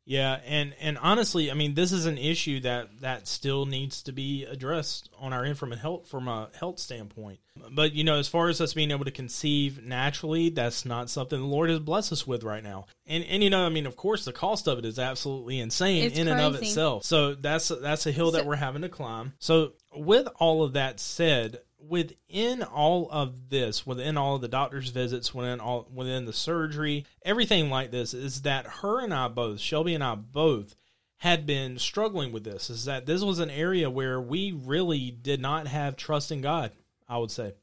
[0.09, 4.11] Yeah, and and honestly, I mean, this is an issue that that still needs to
[4.11, 7.39] be addressed on our a health from a health standpoint.
[7.69, 11.39] But you know, as far as us being able to conceive naturally, that's not something
[11.39, 12.87] the Lord has blessed us with right now.
[13.05, 16.05] And and you know, I mean, of course, the cost of it is absolutely insane
[16.05, 17.03] It's in and of itself.
[17.05, 19.33] So that's that's a hill that So- we're having to climb.
[19.37, 24.89] So with all of that said, within all of this, within all of the doctor's
[24.89, 29.59] visits, within all within the surgery, everything like this is that her and I both,
[29.59, 30.75] Shelby and I both
[31.17, 35.41] had been struggling with this is that this was an area where we really did
[35.41, 36.71] not have trust in God,
[37.09, 37.53] I would say.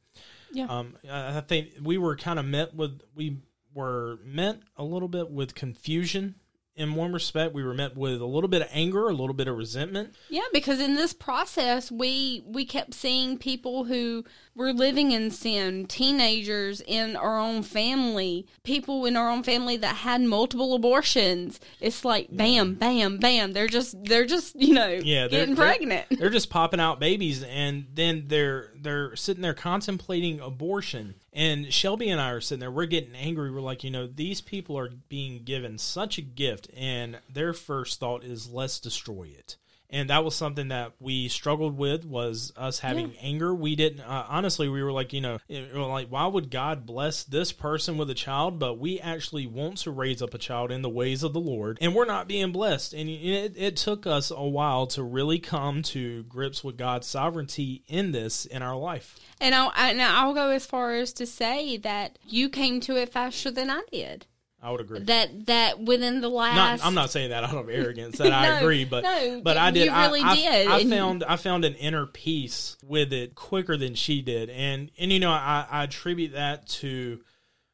[0.53, 0.67] Yeah.
[0.67, 3.39] Um I I think we were kind of met with we
[3.75, 6.35] were met a little bit with confusion
[6.77, 7.55] in one respect.
[7.55, 10.15] We were met with a little bit of anger, a little bit of resentment.
[10.29, 14.25] Yeah, because in this process, we we kept seeing people who
[14.55, 19.97] were living in sin, teenagers in our own family, people in our own family that
[19.97, 21.61] had multiple abortions.
[21.81, 23.53] It's like bam, bam, bam.
[23.53, 26.07] They're just they're just you know yeah, they're, getting they're- pregnant.
[26.11, 31.15] They're, just popping out babies, and then they're they're sitting there contemplating abortion.
[31.37, 32.71] And Shelby and I are sitting there.
[32.71, 33.51] We're getting angry.
[33.51, 38.01] We're like, you know, these people are being given such a gift, and their first
[38.01, 39.57] thought is, let's destroy it.
[39.91, 43.55] And that was something that we struggled with was us having anger.
[43.55, 44.69] We didn't uh, honestly.
[44.69, 48.59] We were like, you know, like, why would God bless this person with a child,
[48.59, 51.79] but we actually want to raise up a child in the ways of the Lord,
[51.81, 52.95] and we're not being blessed.
[52.95, 57.85] And it, it took us a while to really come to grips with God's sovereignty
[57.87, 59.19] in this in our life.
[59.41, 63.13] And I'll and I'll go as far as to say that you came to it
[63.13, 64.27] faster than I did.
[64.67, 64.99] I would agree.
[64.99, 68.59] That that within the last Not, I'm not saying that out of arrogance that I
[68.59, 69.89] agree, but no, but I did.
[69.93, 73.77] really I, I- did, I, and- found I found an inner peace with it quicker
[73.77, 77.21] than she did, and and you know I, I attribute that to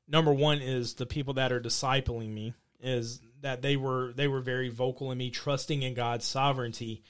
[0.07, 4.43] number one is the people that are discipling me is that they were they were
[4.43, 7.03] very vocal in me trusting in God's sovereignty.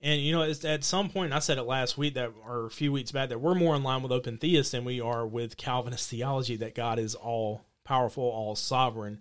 [0.00, 2.70] And you know, it's, at some point, I said it last week that, or a
[2.70, 5.56] few weeks back, that we're more in line with open theists than we are with
[5.56, 9.20] Calvinist theology that God is all powerful, all sovereign.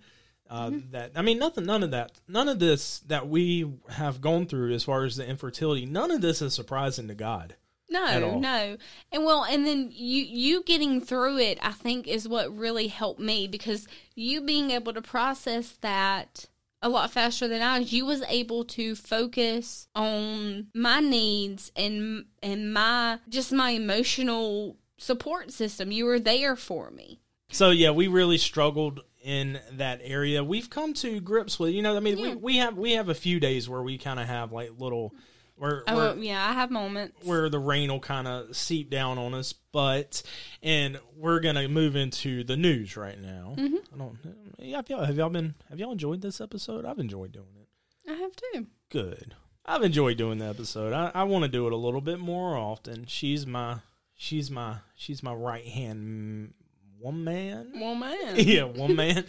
[0.49, 4.45] Uh, That I mean, nothing, none of that, none of this that we have gone
[4.45, 7.55] through as far as the infertility, none of this is surprising to God.
[7.89, 8.77] No, no.
[9.11, 13.19] And well, and then you you getting through it, I think is what really helped
[13.19, 16.45] me because you being able to process that
[16.81, 22.25] a lot faster than I was, you was able to focus on my needs and
[22.43, 25.91] and my just my emotional support system.
[25.91, 27.19] You were there for me.
[27.49, 30.43] So yeah, we really struggled in that area.
[30.43, 32.35] We've come to grips with, you know, I mean, we, Yeah.
[32.35, 35.13] we have we have a few days where we kind of have like little
[35.55, 37.25] where Oh where, yeah, I have moments.
[37.25, 40.21] where the rain will kind of seep down on us, but
[40.61, 43.55] and we're gonna move into the news right now.
[43.57, 43.75] Mm-hmm.
[43.93, 44.17] I don't.
[44.59, 46.85] Yeah, have y'all, have y'all been have y'all enjoyed this episode?
[46.85, 48.11] I've enjoyed doing it.
[48.11, 48.67] I have too.
[48.89, 49.35] Good.
[49.65, 50.93] I've enjoyed doing the episode.
[50.93, 53.05] I, I want to do it a little bit more often.
[53.07, 53.77] She's my
[54.15, 56.53] she's my she's my right hand
[56.99, 57.71] woman.
[57.75, 59.25] Well, man, yeah, one man.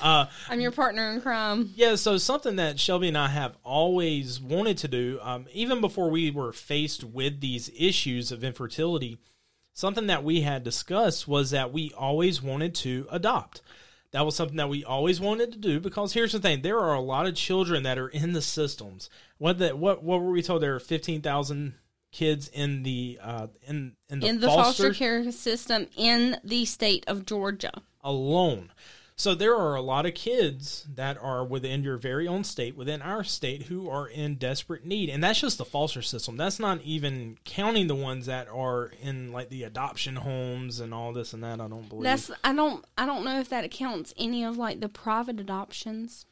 [0.00, 1.72] Uh, I'm your partner in crime.
[1.74, 6.10] yeah, so something that Shelby and I have always wanted to do, um, even before
[6.10, 9.18] we were faced with these issues of infertility,
[9.72, 13.62] something that we had discussed was that we always wanted to adopt.
[14.12, 16.94] That was something that we always wanted to do because here's the thing: there are
[16.94, 19.08] a lot of children that are in the systems.
[19.38, 20.62] What the, what what were we told?
[20.62, 21.74] There are fifteen thousand
[22.12, 27.04] kids in the uh, in in the, in the foster care system in the state
[27.08, 27.82] of Georgia.
[28.02, 28.70] alone.
[29.14, 33.02] So there are a lot of kids that are within your very own state, within
[33.02, 36.36] our state, who are in desperate need, and that's just the foster system.
[36.36, 41.12] That's not even counting the ones that are in like the adoption homes and all
[41.12, 41.60] this and that.
[41.60, 42.04] I don't believe.
[42.04, 46.26] That's I don't I don't know if that accounts any of like the private adoptions.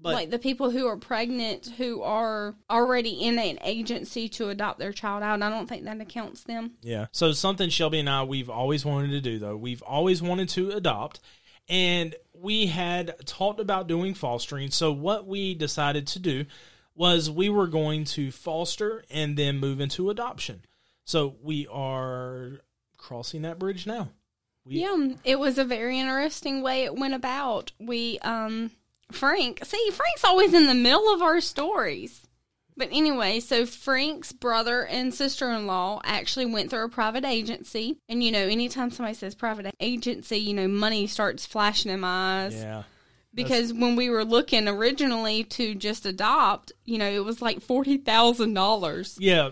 [0.00, 4.78] But like the people who are pregnant who are already in an agency to adopt
[4.78, 5.42] their child out.
[5.42, 6.72] I don't think that accounts them.
[6.82, 7.06] Yeah.
[7.12, 9.56] So something Shelby and I we've always wanted to do though.
[9.56, 11.20] We've always wanted to adopt.
[11.68, 14.70] And we had talked about doing fostering.
[14.70, 16.46] So what we decided to do
[16.94, 20.62] was we were going to foster and then move into adoption.
[21.04, 22.60] So we are
[22.96, 24.08] crossing that bridge now.
[24.64, 27.72] We, Yeah, it was a very interesting way it went about.
[27.78, 28.70] We, um,
[29.12, 32.26] Frank, see, Frank's always in the middle of our stories.
[32.76, 37.96] But anyway, so Frank's brother and sister in law actually went through a private agency.
[38.08, 42.44] And, you know, anytime somebody says private agency, you know, money starts flashing in my
[42.44, 42.54] eyes.
[42.54, 42.84] Yeah.
[43.34, 49.16] because when we were looking originally to just adopt, you know, it was like $40,000.
[49.18, 49.50] Yeah.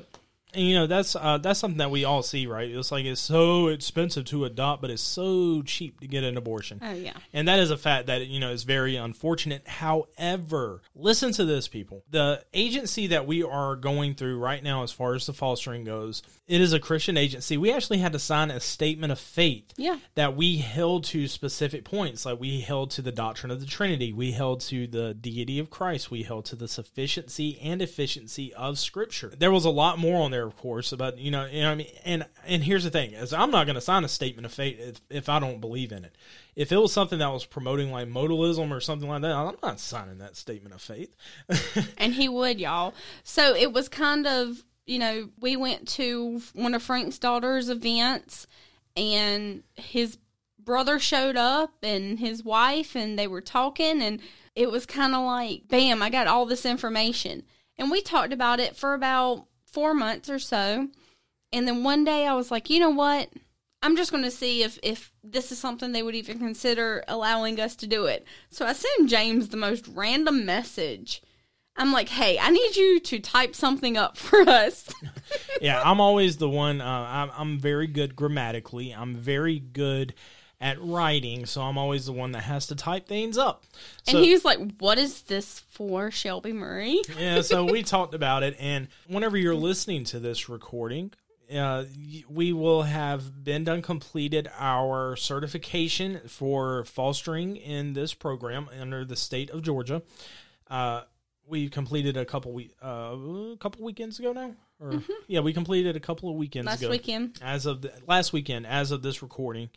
[0.55, 2.71] And you know that's uh, that's something that we all see, right?
[2.71, 6.81] It's like it's so expensive to adopt, but it's so cheap to get an abortion.
[6.83, 7.13] Oh, yeah.
[7.33, 9.67] And that is a fact that you know is very unfortunate.
[9.69, 12.05] However, listen to this, people.
[12.11, 16.23] The agency that we are going through right now, as far as the fostering goes,
[16.47, 17.57] it is a Christian agency.
[17.57, 19.73] We actually had to sign a statement of faith.
[19.77, 19.99] Yeah.
[20.15, 24.13] That we held to specific points, like we held to the doctrine of the Trinity,
[24.13, 28.79] we held to the deity of Christ, we held to the sufficiency and efficiency of
[28.79, 29.33] Scripture.
[29.37, 31.75] There was a lot more on there, of course, about you know, you know I
[31.75, 31.89] mean.
[32.05, 34.79] And and here's the thing: is I'm not going to sign a statement of faith
[34.81, 36.15] if, if I don't believe in it.
[36.55, 39.79] If it was something that was promoting like modalism or something like that, I'm not
[39.79, 41.15] signing that statement of faith.
[41.99, 42.95] And he would, y'all.
[43.25, 48.47] So it was kind of, you know, we went to one of Frank's daughter's events
[48.97, 50.19] and his
[50.59, 54.21] brother showed up and his wife and they were talking and
[54.55, 57.45] it was kind of like, bam, I got all this information.
[57.79, 60.89] And we talked about it for about four months or so.
[61.53, 63.29] And then one day I was like, you know what?
[63.83, 67.61] I'm just going to see if, if this is something they would even consider allowing
[67.61, 68.25] us to do it.
[68.49, 71.21] So I sent James the most random message.
[71.77, 74.89] I'm like, hey, I need you to type something up for us.
[75.61, 76.81] yeah, I'm always the one.
[76.81, 78.93] Uh, I'm, I'm very good grammatically.
[78.93, 80.15] I'm very good
[80.61, 83.65] at writing, so I'm always the one that has to type things up.
[84.05, 87.03] So, and he was like, what is this for, Shelby Murray?
[87.19, 91.13] yeah, so we talked about it, and whenever you're listening to this recording,
[91.55, 91.85] uh,
[92.29, 99.17] we will have been done completed our certification for fostering in this program under the
[99.17, 100.03] state of Georgia.
[100.69, 101.03] Uh,
[101.47, 103.15] we completed a couple week uh,
[103.53, 106.91] a couple weekends ago now, or yeah, we completed a couple of weekends Last ago
[106.91, 107.39] weekend.
[107.41, 109.71] as of the, last weekend as of this recording.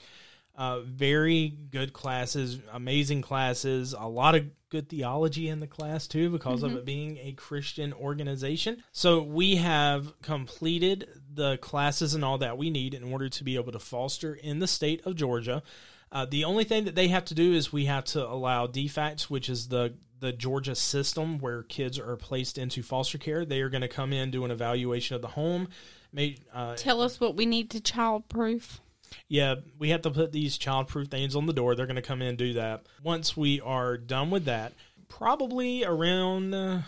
[0.59, 6.29] Uh, very good classes, amazing classes, a lot of good theology in the class too
[6.29, 8.83] because of it being a Christian organization.
[8.91, 13.55] So we have completed the classes and all that we need in order to be
[13.55, 15.63] able to foster in the state of Georgia.
[16.11, 19.23] Uh, the only thing that they have to do is we have to allow DFACS,
[19.23, 23.45] which is the the Georgia system where kids are placed into foster care.
[23.45, 25.69] They are going to come in, do an evaluation of the home,
[26.11, 28.79] may, uh, Tell us what we need to childproof.
[29.27, 31.75] Yeah, we have to put these childproof things on the door.
[31.75, 32.85] They're going to come in and do that.
[33.03, 34.73] Once we are done with that,
[35.07, 36.81] probably around uh,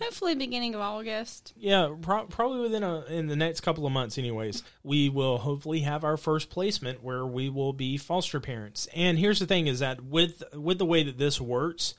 [0.00, 1.52] Hopefully, beginning of August.
[1.58, 5.80] yeah, pro- probably within a in the next couple of months anyways, we will hopefully
[5.80, 8.88] have our first placement where we will be foster parents.
[8.94, 11.94] And here's the thing is that with with the way that this works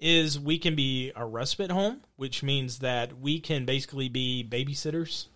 [0.00, 5.26] is we can be a respite home, which means that we can basically be babysitters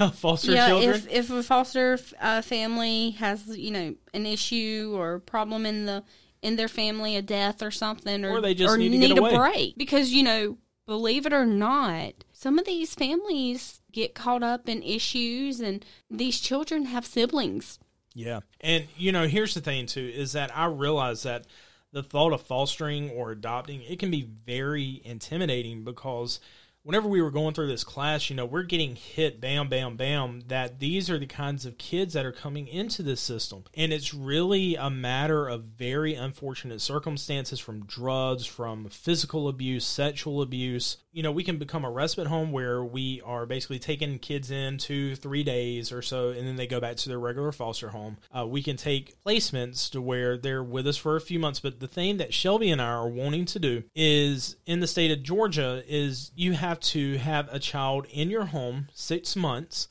[0.00, 0.94] of foster yeah, children.
[0.94, 6.02] if if a foster uh, family has you know an issue or problem in the
[6.42, 9.34] in their family, a death or something, or Or they just need to get away.
[9.34, 14.42] a break because you know, believe it or not, some of these families get caught
[14.42, 17.78] up in issues, and these children have siblings.
[18.14, 18.40] Yeah.
[18.60, 21.46] And, you know, here's the thing, too, is that I realize that
[21.92, 26.40] the thought of fostering or adopting, it can be very intimidating because
[26.82, 30.40] whenever we were going through this class, you know, we're getting hit bam, bam, bam,
[30.48, 33.64] that these are the kinds of kids that are coming into this system.
[33.74, 40.40] And it's really a matter of very unfortunate circumstances from drugs, from physical abuse, sexual
[40.40, 40.96] abuse.
[41.18, 44.78] You know, we can become a respite home where we are basically taking kids in
[44.78, 48.18] two, three days or so, and then they go back to their regular foster home.
[48.32, 51.58] Uh, we can take placements to where they're with us for a few months.
[51.58, 55.10] But the thing that Shelby and I are wanting to do is in the state
[55.10, 59.88] of Georgia is you have to have a child in your home six months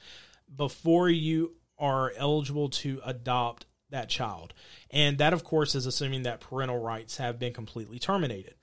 [0.55, 4.53] before you are eligible to adopt that child.
[4.91, 8.53] And that, of course, is assuming that parental rights have been completely terminated.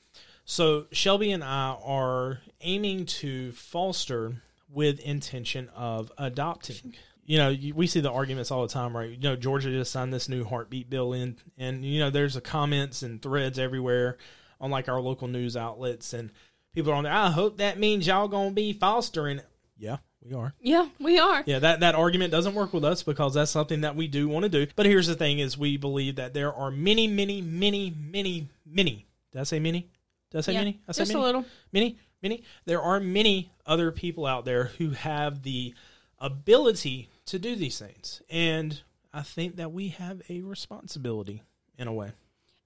[0.46, 6.94] So Shelby and I are aiming to foster with intention of adopting.
[7.26, 9.10] You know, you- we see the arguments all the time, right?
[9.10, 12.40] You know, Georgia just signed this new heartbeat bill in, and you know, there's a
[12.40, 14.18] comments and threads everywhere
[14.60, 16.30] on like our local news outlets, and
[16.74, 17.12] people are on there.
[17.12, 19.40] I hope that means y'all gonna be fostering.
[19.78, 20.54] Yeah, We are.
[20.60, 21.42] Yeah, we are.
[21.46, 24.44] Yeah, that, that argument doesn't work with us because that's something that we do want
[24.44, 24.66] to do.
[24.76, 29.06] But here's the thing is we believe that there are many, many, many, many, many.
[29.32, 29.88] Did I say many?
[30.30, 30.80] Did I say Yeah, many?
[30.88, 31.44] I said just a little.
[31.72, 32.42] Many, many.
[32.64, 35.74] There are many other people out there who have the
[36.18, 38.20] ability to do these things.
[38.28, 41.42] And I think that we have a responsibility
[41.78, 42.12] in a way.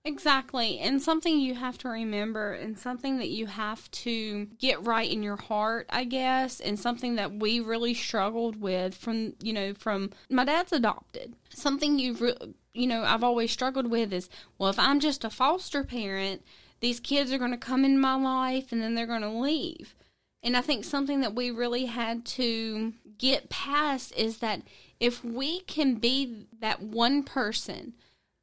[0.05, 0.79] Exactly.
[0.79, 5.23] And something you have to remember and something that you have to get right in
[5.23, 10.11] your heart, I guess, and something that we really struggled with from, you know, from
[10.31, 11.35] my dad's adopted.
[11.51, 15.31] Something you re- you know, I've always struggled with is, well, if I'm just a
[15.31, 16.43] foster parent,
[16.81, 19.95] these kids are going to come in my life and then they're going to leave.
[20.43, 24.62] And I think something that we really had to get past is that
[25.01, 27.95] if we can be that one person,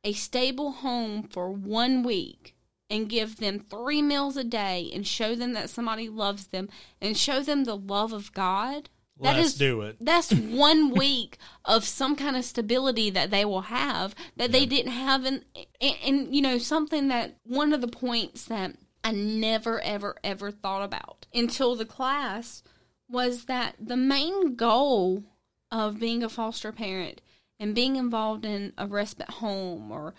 [0.04, 2.56] a stable home for one week,
[2.90, 6.70] and give them three meals a day and show them that somebody loves them
[7.02, 8.90] and show them the love of God,
[9.22, 9.98] that Let's is- do it.
[10.00, 14.92] That's one week of some kind of stability that they will have that they didn't
[14.92, 15.46] have, and,
[15.80, 20.52] and and you know something that one of the points that I never ever ever
[20.52, 22.64] thought about until the class
[23.10, 25.24] was that the main goal
[25.72, 27.22] of being a foster parent
[27.60, 30.14] and being involved in a respite home or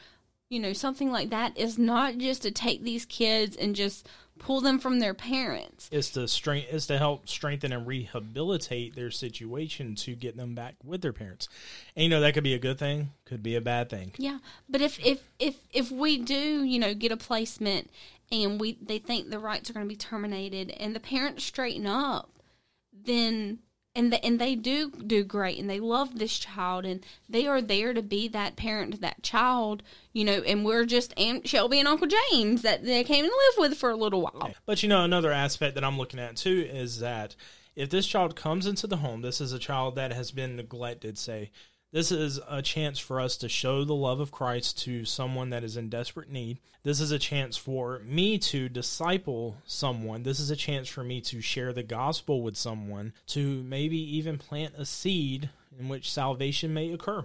[0.49, 4.61] you know something like that is not just to take these kids and just pull
[4.61, 9.95] them from their parents is to strength is to help strengthen and rehabilitate their situation
[9.95, 11.49] to get them back with their parents.
[11.95, 14.13] And you know that could be a good thing, could be a bad thing.
[14.19, 17.91] Yeah, but if if if if we do, you know, get a placement
[18.31, 21.87] and we they think the rights are going to be terminated and the parents straighten
[21.87, 22.31] up,
[22.93, 23.59] then
[23.97, 27.63] and the, and they do do great and they love this child and they are
[27.63, 29.83] there to be that parent to that child,
[30.13, 33.71] you know, and we're just Aunt Shelby and Uncle James that they came and live
[33.71, 34.55] with for a little while.
[34.67, 37.35] But you know another aspect that I'm looking at too is that
[37.75, 41.19] if this child comes into the home, this is a child that has been neglected,
[41.19, 41.51] say,
[41.93, 45.65] this is a chance for us to show the love of Christ to someone that
[45.65, 46.59] is in desperate need.
[46.83, 50.23] This is a chance for me to disciple someone.
[50.23, 54.39] This is a chance for me to share the gospel with someone, to maybe even
[54.39, 57.25] plant a seed in which salvation may occur.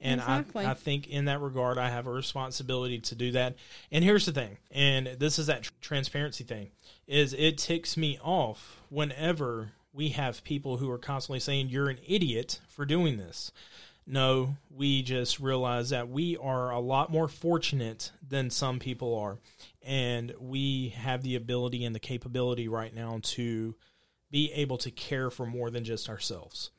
[0.00, 0.64] And Exactly.
[0.64, 3.56] I, I think in that regard, I have a responsibility to do that.
[3.92, 6.70] And here's the thing, and this is that tr- transparency thing,
[7.06, 11.98] is it ticks me off whenever we have people who are constantly saying you're an
[12.06, 13.52] idiot for doing this.
[14.10, 19.38] No, we just realize that we are a lot more fortunate than some people are.
[19.82, 23.76] And we have the ability and the capability right now to
[24.28, 26.70] be able to care for more than just ourselves.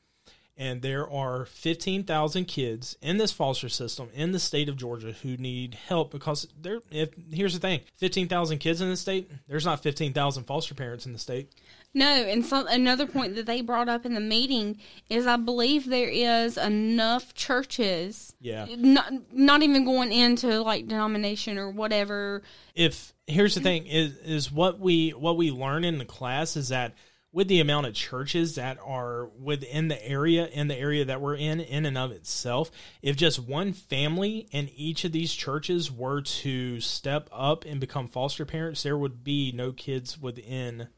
[0.58, 5.38] And there are 15,000 kids in this foster system in the state of Georgia who
[5.38, 9.82] need help because there if here's the thing, 15,000 kids in the state, there's not
[9.82, 11.50] 15,000 foster parents in the state.
[11.94, 14.78] No, and some another point that they brought up in the meeting
[15.10, 18.66] is I believe there is enough churches Yeah.
[18.78, 22.42] not not even going into like denomination or whatever.
[22.74, 26.68] if here's the thing is is what we what we learn in the class is
[26.70, 26.94] that
[27.34, 31.36] with the amount of churches that are within the area in the area that we're
[31.36, 32.70] in in and of itself
[33.02, 38.08] if just one family in each of these churches were to step up and become
[38.08, 40.88] foster parents there would be no kids within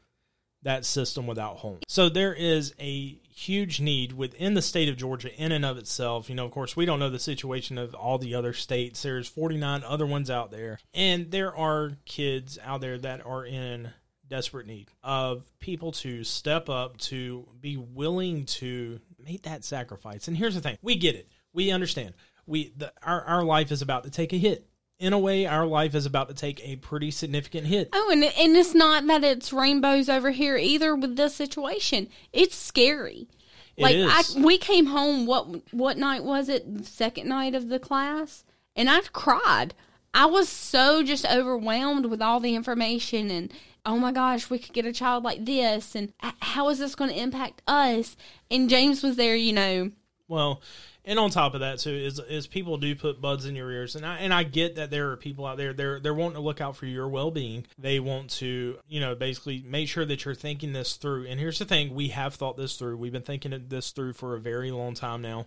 [0.65, 1.79] that system without home.
[1.87, 6.27] So there is a huge need within the state of Georgia in and of itself.
[6.27, 9.03] You know, of course, we don't know the situation of all the other states.
[9.03, 10.79] There's 49 other ones out there.
[10.93, 13.91] And there are kids out there that are in
[14.27, 20.27] desperate need of people to step up to be willing to make that sacrifice.
[20.27, 20.79] And here's the thing.
[20.81, 21.29] We get it.
[21.53, 22.15] We understand.
[22.47, 24.67] We the, our our life is about to take a hit.
[24.97, 27.89] In a way, our life is about to take a pretty significant hit.
[27.91, 32.07] Oh, and and it's not that it's rainbows over here either with this situation.
[32.31, 33.27] It's scary.
[33.75, 34.37] It like is.
[34.37, 35.25] I, we came home.
[35.25, 36.77] What what night was it?
[36.77, 39.73] The second night of the class, and I cried.
[40.13, 43.51] I was so just overwhelmed with all the information and
[43.85, 47.11] oh my gosh, we could get a child like this, and how is this going
[47.11, 48.17] to impact us?
[48.49, 49.91] And James was there, you know.
[50.27, 50.61] Well,
[51.05, 53.95] and on top of that too is is people do put buds in your ears,
[53.95, 56.41] and I and I get that there are people out there they're they're wanting to
[56.41, 57.65] look out for your well being.
[57.77, 61.27] They want to you know basically make sure that you're thinking this through.
[61.27, 62.97] And here's the thing: we have thought this through.
[62.97, 65.45] We've been thinking this through for a very long time now.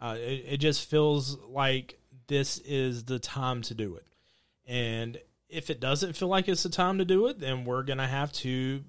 [0.00, 1.98] Uh, it, it just feels like
[2.28, 4.06] this is the time to do it.
[4.66, 8.06] And if it doesn't feel like it's the time to do it, then we're gonna
[8.06, 8.84] have to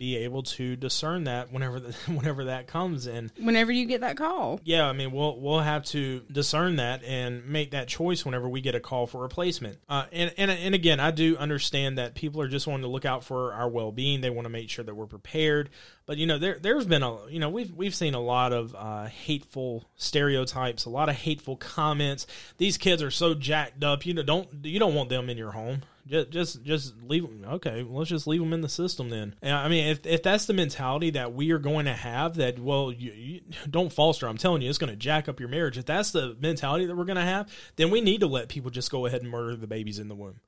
[0.00, 4.16] be able to discern that whenever the, whenever that comes and Whenever you get that
[4.16, 4.58] call.
[4.64, 8.62] yeah i mean we'll we'll have to discern that and make that choice whenever we
[8.62, 9.78] get a call for replacement.
[9.90, 13.04] Uh, and, and and again i do understand that people are just wanting to look
[13.04, 14.22] out for our well-being.
[14.22, 15.68] They want to make sure that we're prepared.
[16.06, 18.74] But you know there there's been a you know we've we've seen a lot of
[18.74, 22.26] uh, hateful stereotypes a lot of hateful comments.
[22.56, 24.06] These kids are so jacked up.
[24.06, 27.44] You know don't you don't want them in your home just just just leave them
[27.46, 29.34] okay let's just leave them in the system then.
[29.42, 32.58] And i mean if, if that's the mentality that we are going to have that
[32.58, 35.78] well you, you don't foster i'm telling you it's going to jack up your marriage.
[35.78, 38.70] If that's the mentality that we're going to have then we need to let people
[38.70, 40.40] just go ahead and murder the babies in the womb.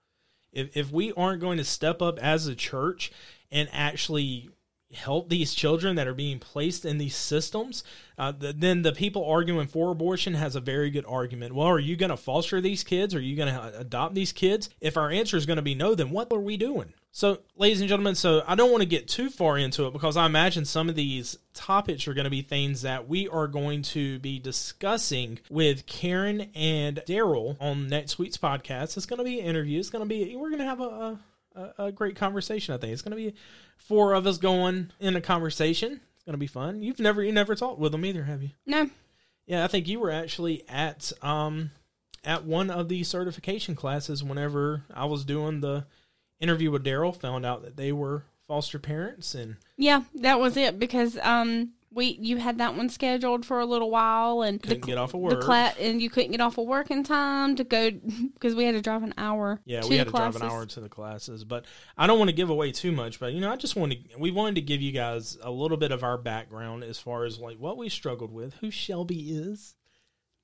[0.52, 3.10] If, if we aren't going to step up as a church
[3.50, 4.50] and actually
[4.94, 7.84] help these children that are being placed in these systems,
[8.18, 11.54] uh, th- then the people arguing for abortion has a very good argument.
[11.54, 13.14] Well, are you going to foster these kids?
[13.14, 14.70] Are you going to adopt these kids?
[14.80, 16.92] If our answer is going to be no, then what are we doing?
[17.14, 20.16] So, ladies and gentlemen, so I don't want to get too far into it because
[20.16, 23.82] I imagine some of these topics are going to be things that we are going
[23.82, 28.96] to be discussing with Karen and Daryl on next week's podcast.
[28.96, 29.78] It's going to be an interview.
[29.78, 31.20] It's going to be, we're going to have a, a,
[31.78, 32.92] a great conversation, I think.
[32.92, 33.34] It's going to be
[33.76, 36.00] four of us going in a conversation.
[36.14, 36.82] It's going to be fun.
[36.82, 38.50] You've never, you never talked with them either, have you?
[38.66, 38.90] No.
[39.46, 41.70] Yeah, I think you were actually at um
[42.24, 45.86] at one of the certification classes whenever I was doing the
[46.38, 50.78] interview with Daryl, found out that they were foster parents and Yeah, that was it
[50.78, 54.98] because um we you had that one scheduled for a little while and couldn't get
[54.98, 55.74] off of the work.
[55.80, 57.90] and you couldn't get off of work in time to go
[58.34, 59.60] because we had to drive an hour.
[59.64, 61.64] yeah, to we had the to drive an hour to the classes, but
[61.96, 63.20] I don't want to give away too much.
[63.20, 65.92] But you know, I just wanted we wanted to give you guys a little bit
[65.92, 69.74] of our background as far as like what we struggled with, who Shelby is.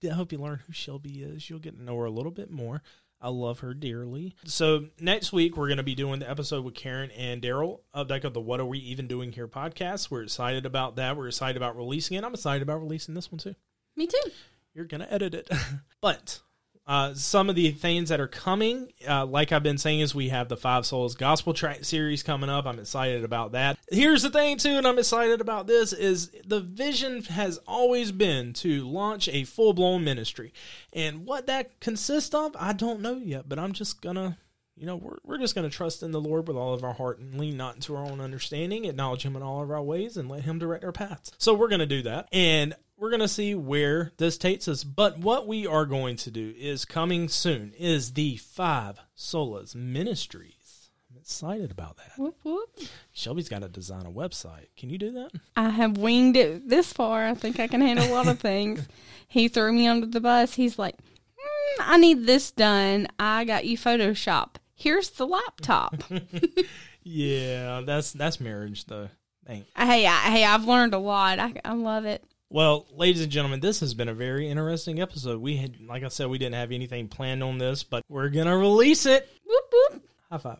[0.04, 1.50] I hope you learn who Shelby is.
[1.50, 2.82] You'll get to know her a little bit more.
[3.20, 4.36] I love her dearly.
[4.44, 8.24] So next week we're going to be doing the episode with Karen and Daryl Updike
[8.24, 10.10] of the "What Are We Even Doing Here" podcast.
[10.10, 11.16] We're excited about that.
[11.16, 12.24] We're excited about releasing it.
[12.24, 13.54] I'm excited about releasing this one too.
[13.96, 14.30] Me too.
[14.74, 15.50] You're gonna edit it,
[16.00, 16.40] but
[16.88, 20.30] uh, some of the things that are coming, uh, like I've been saying, is we
[20.30, 22.64] have the Five Solas Gospel Track series coming up.
[22.64, 23.78] I'm excited about that.
[23.92, 28.54] Here's the thing too, and I'm excited about this is the vision has always been
[28.54, 30.54] to launch a full blown ministry,
[30.94, 34.38] and what that consists of, I don't know yet, but I'm just gonna.
[34.80, 36.92] You know, we're, we're just going to trust in the Lord with all of our
[36.92, 40.16] heart and lean not into our own understanding, acknowledge Him in all of our ways,
[40.16, 41.32] and let Him direct our paths.
[41.36, 42.28] So we're going to do that.
[42.30, 44.84] And we're going to see where this takes us.
[44.84, 50.90] But what we are going to do is coming soon is the Five Solas Ministries.
[51.10, 52.12] I'm excited about that.
[52.18, 52.68] Whoop, whoop.
[53.12, 54.66] Shelby's got to design a website.
[54.76, 55.30] Can you do that?
[55.56, 57.26] I have winged it this far.
[57.26, 58.86] I think I can handle a lot of things.
[59.28, 60.54] he threw me under the bus.
[60.54, 63.06] He's like, "Mm, I need this done.
[63.18, 64.56] I got you Photoshop.
[64.74, 66.02] Here's the laptop.
[67.10, 69.08] Yeah, that's that's marriage though.
[69.46, 71.38] Hey, I, hey, I've learned a lot.
[71.38, 72.22] I, I love it.
[72.50, 75.40] Well, ladies and gentlemen, this has been a very interesting episode.
[75.40, 78.56] We had, like I said, we didn't have anything planned on this, but we're gonna
[78.56, 79.28] release it.
[79.44, 80.02] Whoop whoop.
[80.30, 80.58] High five.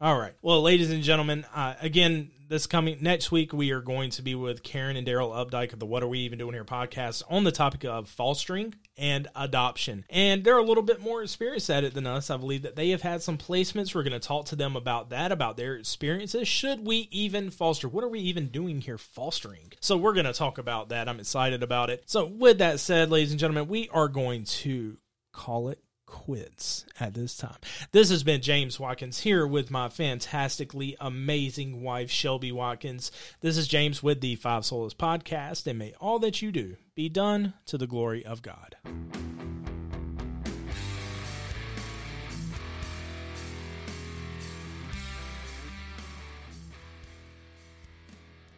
[0.00, 0.34] All right.
[0.42, 4.36] Well, ladies and gentlemen, uh, again, this coming next week, we are going to be
[4.36, 7.42] with Karen and Daryl Updike of the What Are We Even Doing Here podcast on
[7.42, 10.04] the topic of fostering and adoption.
[10.10, 12.30] And they're a little bit more experienced at it than us.
[12.30, 13.94] I believe that they have had some placements.
[13.94, 16.48] We're going to talk to them about that, about their experiences.
[16.48, 17.88] Should we even foster?
[17.88, 19.72] What are we even doing here fostering?
[19.80, 21.08] So we're going to talk about that.
[21.08, 22.02] I'm excited about it.
[22.06, 24.96] So, with that said, ladies and gentlemen, we are going to
[25.32, 25.78] call it
[26.08, 27.58] quits at this time.
[27.92, 33.12] This has been James Watkins here with my fantastically amazing wife, Shelby Watkins.
[33.40, 37.08] This is James with the Five Solas podcast, and may all that you do be
[37.08, 38.76] done to the glory of God.